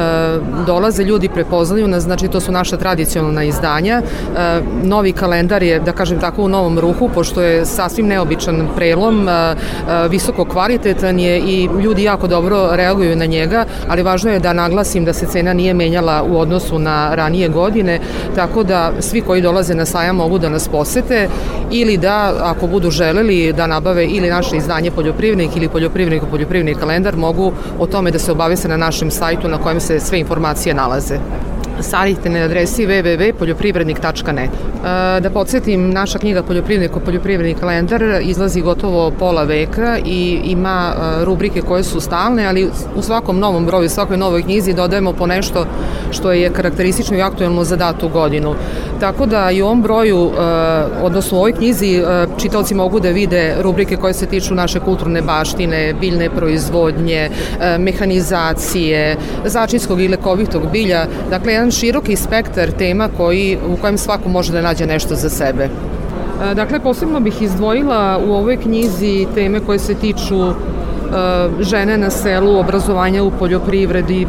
dolaze 0.67 1.05
ljudi, 1.05 1.29
prepoznaju 1.29 1.89
nas, 1.89 2.03
znači 2.03 2.29
to 2.29 2.41
su 2.41 2.53
naša 2.53 2.77
tradicionalna 2.77 3.45
izdanja. 3.45 4.03
E, 4.03 4.61
novi 4.83 5.13
kalendar 5.13 5.63
je, 5.63 5.81
da 5.81 5.93
kažem 5.93 6.21
tako, 6.21 6.43
u 6.43 6.49
novom 6.49 6.79
ruhu, 6.79 7.11
pošto 7.15 7.43
je 7.43 7.67
sasvim 7.67 8.07
neobičan 8.07 8.69
prelom, 8.77 9.29
e, 9.29 9.33
e, 9.33 9.55
visoko 10.09 10.45
kvalitetan 10.45 11.19
je 11.19 11.39
i 11.39 11.69
ljudi 11.83 12.03
jako 12.03 12.27
dobro 12.27 12.69
reaguju 12.73 13.17
na 13.17 13.27
njega, 13.27 13.65
ali 13.89 14.03
važno 14.03 14.31
je 14.31 14.39
da 14.39 14.53
naglasim 14.53 15.05
da 15.05 15.13
se 15.13 15.27
cena 15.27 15.42
nije 15.43 15.75
menjala 15.75 16.23
u 16.23 16.39
odnosu 16.39 16.79
na 16.79 17.15
ranije 17.15 17.49
godine, 17.49 18.01
tako 18.35 18.63
da 18.63 18.93
svi 19.01 19.21
koji 19.21 19.43
dolaze 19.43 19.75
na 19.75 19.87
sajam 19.87 20.17
mogu 20.17 20.39
da 20.39 20.49
nas 20.49 20.69
posete 20.69 21.29
ili 21.71 21.97
da, 21.97 22.35
ako 22.41 22.67
budu 22.67 22.91
želeli, 22.91 23.53
da 23.53 23.67
nabave 23.67 24.07
ili 24.07 24.31
naše 24.31 24.57
izdanje 24.57 24.91
poljoprivrednik 24.91 25.57
ili 25.57 25.69
poljoprivrednik 25.69 26.31
poljoprivredni 26.31 26.75
kalendar, 26.75 27.17
mogu 27.17 27.53
o 27.79 27.87
tome 27.87 28.11
da 28.11 28.19
se 28.19 28.33
obavese 28.33 28.69
na 28.69 28.77
našem 28.77 29.11
sajtu 29.11 29.49
na 29.49 29.59
kojem 29.59 29.81
se 29.81 30.01
sve 30.01 30.19
informacije 30.19 30.75
nalaze 30.75 31.19
savite 31.81 32.31
na 32.31 32.39
adresi 32.39 32.87
www.poljoprivrednik.net. 32.87 34.51
E, 34.51 35.21
da 35.21 35.31
podsjetim, 35.31 35.91
naša 35.91 36.19
knjiga 36.19 36.43
Poljoprivrednik 36.43 36.97
o 36.97 37.01
poljoprivredni 37.01 37.55
kalendar 37.55 38.03
izlazi 38.23 38.61
gotovo 38.61 39.11
pola 39.19 39.43
veka 39.43 39.99
i 40.05 40.41
ima 40.45 40.93
e, 40.93 41.25
rubrike 41.25 41.63
koje 41.63 41.83
su 41.85 42.01
stalne, 42.01 42.47
ali 42.47 42.71
u 42.97 43.03
svakom 43.03 43.39
novom 43.39 43.67
broju, 43.67 43.89
svakoj 43.89 44.17
novoj 44.17 44.43
knjizi 44.43 44.73
dodajemo 44.73 45.13
po 45.13 45.27
nešto 45.27 45.67
što 46.11 46.33
je 46.33 46.51
karakteristično 46.51 47.17
i 47.17 47.23
aktuelno 47.23 47.65
za 47.65 47.77
datu 47.77 48.09
godinu. 48.09 48.55
Tako 49.01 49.27
da 49.27 49.51
i 49.51 49.63
u 49.63 49.67
ovom 49.67 49.83
broju, 49.83 50.31
e, 50.31 50.43
odnosno 51.03 51.39
u 51.39 51.41
ovoj 51.41 51.53
knjizi, 51.53 52.03
čitalci 52.39 52.75
mogu 52.75 53.01
da 53.01 53.09
vide 53.09 53.55
rubrike 53.63 53.97
koje 53.97 54.15
se 54.15 54.27
tiču 54.27 54.55
naše 54.55 54.81
kulturne 54.81 55.23
baštine, 55.23 55.95
biljne 56.01 56.31
proizvodnje, 56.31 57.31
mehanizacije, 57.79 59.17
začinskog 59.45 60.01
i 60.01 60.09
lekovitog 60.09 60.63
bilja, 60.73 61.07
dakle 61.31 61.53
jedan 61.63 61.71
široki 61.71 62.17
spektar 62.17 62.71
tema 62.71 63.09
koji, 63.17 63.59
u 63.69 63.77
kojem 63.77 63.99
svako 63.99 64.29
može 64.29 64.53
da 64.53 64.63
nađe 64.63 64.87
nešto 64.87 65.15
za 65.15 65.29
sebe. 65.31 65.65
E, 65.65 66.55
dakle, 66.55 66.81
posebno 66.81 67.21
bih 67.21 67.43
izdvojila 67.43 68.19
u 68.27 68.33
ovoj 68.33 68.57
knjizi 68.57 69.27
teme 69.35 69.61
koje 69.61 69.79
se 69.79 69.95
tiču 69.95 70.43
e, 70.43 70.55
žene 71.61 71.99
na 71.99 72.11
selu, 72.11 72.59
obrazovanja 72.59 73.23
u 73.23 73.31
poljoprivredi, 73.31 74.27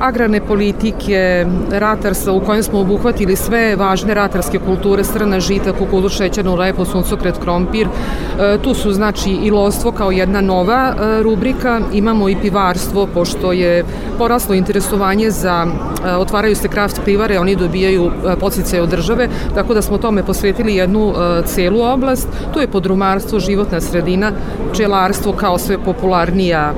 agrarne 0.00 0.40
politike, 0.40 1.46
ratarstva 1.70 2.32
u 2.32 2.40
kojem 2.40 2.62
smo 2.62 2.80
obuhvatili 2.80 3.36
sve 3.36 3.76
važne 3.76 4.14
ratarske 4.14 4.58
kulture, 4.58 5.04
strana 5.04 5.40
žita, 5.40 5.72
kukuruz, 5.72 6.12
šećernu 6.12 6.56
repu, 6.56 6.84
suncokret, 6.84 7.38
krompir. 7.38 7.86
E, 7.86 8.58
tu 8.62 8.74
su 8.74 8.92
znači 8.92 9.30
i 9.30 9.50
lovstvo 9.50 9.92
kao 9.92 10.10
jedna 10.10 10.40
nova 10.40 10.94
e, 10.94 11.22
rubrika, 11.22 11.80
imamo 11.92 12.28
i 12.28 12.36
pivarstvo, 12.36 13.06
pošto 13.14 13.52
je 13.52 13.84
poraslo 14.18 14.54
interesovanje 14.54 15.30
za, 15.30 15.66
e, 16.06 16.16
otvaraju 16.16 16.56
se 16.56 16.68
kraft 16.68 17.00
pivare, 17.04 17.38
oni 17.38 17.56
dobijaju 17.56 18.10
podstice 18.40 18.80
od 18.82 18.88
države, 18.88 19.28
tako 19.54 19.74
da 19.74 19.82
smo 19.82 19.98
tome 19.98 20.22
posvetili 20.22 20.74
jednu 20.74 21.14
celu 21.44 21.82
oblast. 21.82 22.28
Tu 22.54 22.60
je 22.60 22.68
podrumarstvo, 22.68 23.40
životna 23.40 23.80
sredina, 23.80 24.32
pčelarstvo 24.72 25.32
kao 25.32 25.58
sve 25.58 25.78
popularnija 25.78 26.72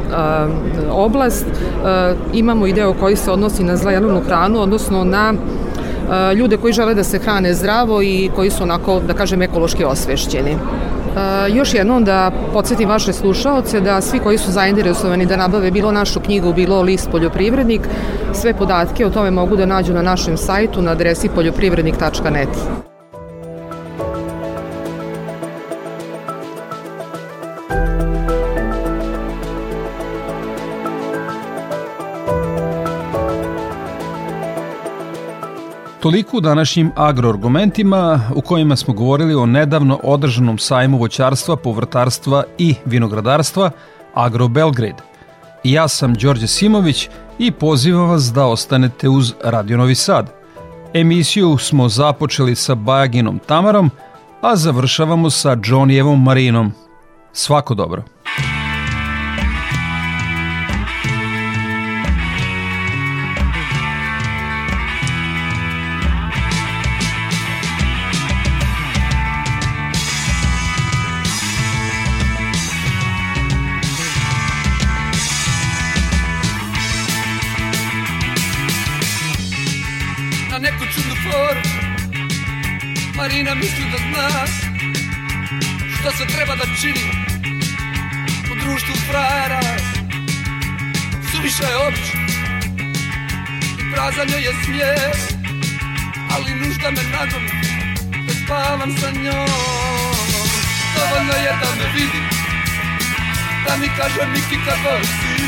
oblast. 0.91 1.47
Imamo 2.33 2.67
i 2.67 2.73
deo 2.73 2.95
koji 3.03 3.17
se 3.17 3.31
odnosi 3.31 3.65
na 3.65 3.77
zlajanu 3.77 4.21
hranu, 4.27 4.61
odnosno 4.61 5.05
na 5.05 5.33
e, 5.35 6.35
ljude 6.35 6.57
koji 6.57 6.73
žele 6.73 6.95
da 6.95 7.05
se 7.05 7.19
hrane 7.19 7.55
zdravo 7.55 8.03
i 8.03 8.31
koji 8.35 8.51
su 8.51 8.63
onako, 8.63 9.01
da 9.01 9.15
kažem, 9.15 9.43
ekološki 9.43 9.85
osvešćeni. 9.85 10.51
E, 10.51 10.59
još 11.51 11.75
jednom 11.75 12.05
da 12.05 12.31
podsjetim 12.53 12.89
vaše 12.89 13.13
slušaoce 13.13 13.81
da 13.81 14.01
svi 14.01 14.19
koji 14.19 14.39
su 14.39 14.53
zainteresovani 14.53 15.27
da 15.27 15.37
nabave 15.37 15.71
bilo 15.71 15.93
našu 15.93 16.21
knjigu, 16.21 16.53
bilo 16.53 16.83
list 16.83 17.11
poljoprivrednik, 17.11 17.89
sve 18.33 18.55
podatke 18.55 19.07
o 19.07 19.11
tome 19.11 19.31
mogu 19.31 19.57
da 19.57 19.67
nađu 19.67 19.95
na 19.95 20.03
našem 20.03 20.37
sajtu 20.37 20.83
na 20.83 20.91
adresi 20.91 21.29
poljoprivrednik.net. 21.29 22.92
Toliko 36.03 36.37
u 36.37 36.41
današnjim 36.41 36.93
agroargumentima 36.97 38.31
u 38.35 38.41
kojima 38.41 38.77
smo 38.77 38.95
govorili 38.95 39.35
o 39.35 39.47
nedavno 39.47 40.01
održanom 40.03 40.59
sajmu 40.59 40.99
voćarstva, 40.99 41.57
povrtarstva 41.57 42.45
i 42.59 42.75
vinogradarstva 42.85 43.71
Agro 44.15 44.49
Belgrade. 44.49 45.03
Ja 45.65 45.89
sam 45.89 46.15
Đorđe 46.15 46.47
Simović 46.47 47.09
i 47.39 47.51
pozivam 47.51 48.09
vas 48.09 48.23
da 48.23 48.47
ostanete 48.47 49.09
uz 49.09 49.35
Radio 49.45 49.77
Novi 49.77 49.95
Sad. 49.95 50.33
Emisiju 50.95 51.59
smo 51.59 51.89
započeli 51.89 52.55
sa 52.55 52.75
Bajaginom 52.75 53.39
Tamarom, 53.47 53.91
a 54.41 54.57
završavamo 54.57 55.31
sa 55.31 55.57
Johnijevom 55.65 56.23
Marinom. 56.23 56.73
Svako 57.33 57.75
dobro. 57.75 58.03
Marina 83.33 83.55
misli 83.55 83.85
da 83.93 83.99
zna 83.99 84.29
Šta 85.99 86.11
se 86.17 86.25
treba 86.27 86.55
da 86.57 86.65
čini 86.81 87.07
U 88.53 88.55
društvu 88.63 88.95
frajera. 89.09 89.61
Suviše 91.31 91.63
je 91.63 91.77
obično 91.87 92.21
I 93.81 93.93
prazan 93.95 94.29
je 94.29 94.53
smijeh 94.65 95.17
Ali 96.35 96.55
nužda 96.55 96.91
me 96.91 97.03
nagom 97.17 97.45
Da 98.27 98.35
spavam 98.45 98.97
sa 99.01 99.11
njom. 99.11 99.49
Dovoljno 100.97 101.33
je 101.33 101.53
da 101.63 101.71
me 101.79 101.93
vidi 101.95 102.23
Da 103.67 103.77
mi 103.77 103.89
kaže 103.97 104.31
Miki 104.33 104.59
kako 104.67 105.05
si 105.05 105.43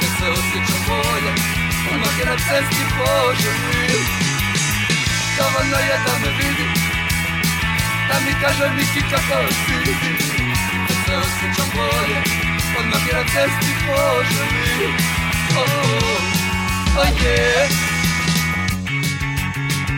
Da 0.00 0.06
se 0.16 0.30
osjećam 0.30 0.82
bolje 0.88 1.32
Onak 1.94 2.18
je 2.18 2.26
na 2.26 2.36
cesti 2.36 2.84
poželim 2.98 4.06
Dovoljno 5.38 5.76
je 5.76 5.98
da 6.06 6.18
me 6.18 6.32
vidi 6.38 6.83
Da 8.14 8.20
mi 8.20 8.34
kaže 8.42 8.74
Miki 8.76 9.02
kako 9.10 9.52
si. 9.52 9.92
Da 10.88 10.94
se 11.04 11.16
osjećam 11.16 11.68
bolje 11.74 12.18
Odmah 12.78 13.06
je 13.08 13.14
na 13.14 13.24
cesti 13.24 13.72
poželim 13.86 14.94
Oh, 15.56 16.98
oh 16.98 17.08
yeah. 17.22 17.68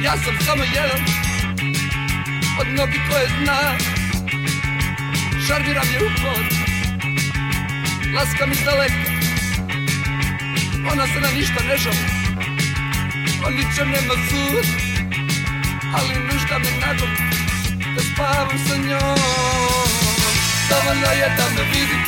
Ja 0.05 0.13
sam 0.25 0.35
samo 0.47 0.65
jedan 0.75 1.01
Od 2.61 2.67
mnogih 2.69 3.01
koje 3.11 3.27
zna 3.29 3.61
Šarmiram 5.47 5.89
je 5.93 5.99
upor 6.07 6.45
Laskam 8.15 8.53
iz 8.53 8.59
daleka. 8.65 9.11
Ona 10.93 11.07
se 11.07 11.21
na 11.21 11.29
ništa 11.39 11.65
ne 11.69 11.77
žali 11.77 12.07
O 13.47 13.51
ničem 13.51 13.89
nema 13.89 14.15
sud 14.29 14.67
Ali 15.95 16.15
nužda 16.25 16.59
me 16.59 16.87
nagom 16.87 17.36
Da 17.97 18.03
spavam 18.03 18.59
sa 18.69 18.77
njom? 18.77 19.19
Dovoljno 20.71 21.11
je 21.21 21.29
da 21.37 21.45
me 21.55 21.63
vidi 21.73 21.99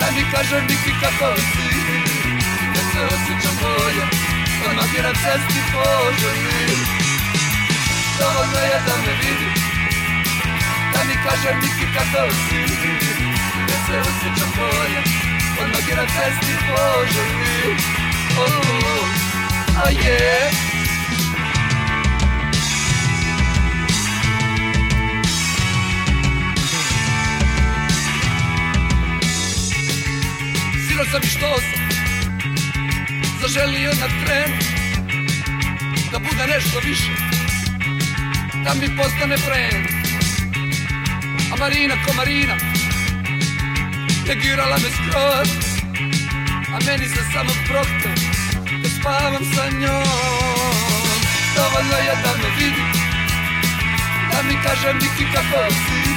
Da 0.00 0.06
mi 0.14 0.22
kaže 0.32 0.60
Miki 0.68 0.92
kako 1.02 1.36
si. 1.36 1.68
Da 2.74 2.80
se 2.90 3.00
osjećam 3.14 3.56
bolje 3.62 4.04
Odmah 4.68 4.92
na 5.02 5.12
cesti 5.22 5.60
poželim. 5.72 6.80
Dovoljno 8.18 8.58
je 8.70 8.78
da 8.86 8.94
me 9.04 9.12
vidi 9.22 9.50
Da 10.92 11.00
mi 11.08 11.14
kaže 11.24 11.54
Miki 11.54 11.86
kako 11.94 12.32
si. 12.32 12.62
Da 13.68 13.76
se 13.86 14.00
osjećam 14.00 14.52
bolje 14.56 15.00
Odmah 15.60 15.96
na 15.96 16.06
cesti 16.14 16.54
poželim. 16.68 17.76
Oh, 18.38 18.48
oh, 18.48 18.84
oh. 18.84 19.22
Yeah 19.90 20.71
sam 31.12 31.22
što 31.22 31.60
sam 31.60 31.82
Zaželio 33.40 33.90
na 34.00 34.08
tren 34.24 34.50
Da 36.12 36.18
bude 36.18 36.46
nešto 36.54 36.80
više 36.84 37.12
Da 38.64 38.74
mi 38.74 38.96
postane 38.96 39.36
friend 39.36 39.86
A 41.52 41.56
Marina 41.58 41.94
ko 42.04 42.12
Marina 42.16 42.54
Negirala 44.28 44.76
me 44.76 44.90
skroz 44.96 45.50
A 46.74 46.78
meni 46.86 47.08
se 47.08 47.22
samo 47.32 47.52
prokto 47.68 48.08
Da 48.82 48.88
spavam 49.00 49.44
sa 49.54 49.64
njom. 49.70 50.04
Dovoljno 51.56 51.96
je 52.06 52.14
da 52.24 52.32
me 52.42 52.48
vidi 52.58 52.84
Da 54.32 54.42
mi 54.42 54.54
kaže 54.64 54.94
Miki 54.94 55.32
kako 55.34 55.72
si 55.72 56.10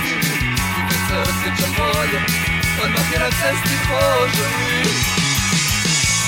I 0.78 0.82
da 0.90 0.96
se 1.08 1.32
osjećam 1.32 1.76
bolje 1.78 2.55
Odmah 2.86 3.12
je 3.14 3.20
na 3.20 3.30
cesti 3.30 3.78
poželim 3.90 4.98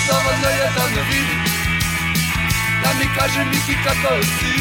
Dovoljno 0.07 0.49
je 0.49 0.71
da 0.75 0.83
me 0.95 1.01
vidi 1.09 1.37
Da 2.83 2.89
mi 2.99 3.05
kaže 3.17 3.45
Miki 3.45 3.75
kako 3.83 4.23
si 4.23 4.53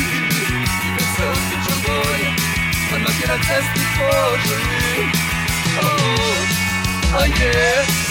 I 0.87 0.91
da 0.99 1.05
se 1.17 1.23
osjećam 1.29 1.83
bolje 1.87 2.31
Odmah 2.95 3.21
je 3.21 3.27
na 3.27 3.39
cesti 3.39 3.87
poželim 3.97 5.11
Oh, 5.83 7.17
oh 7.17 7.27
yeah 7.41 8.06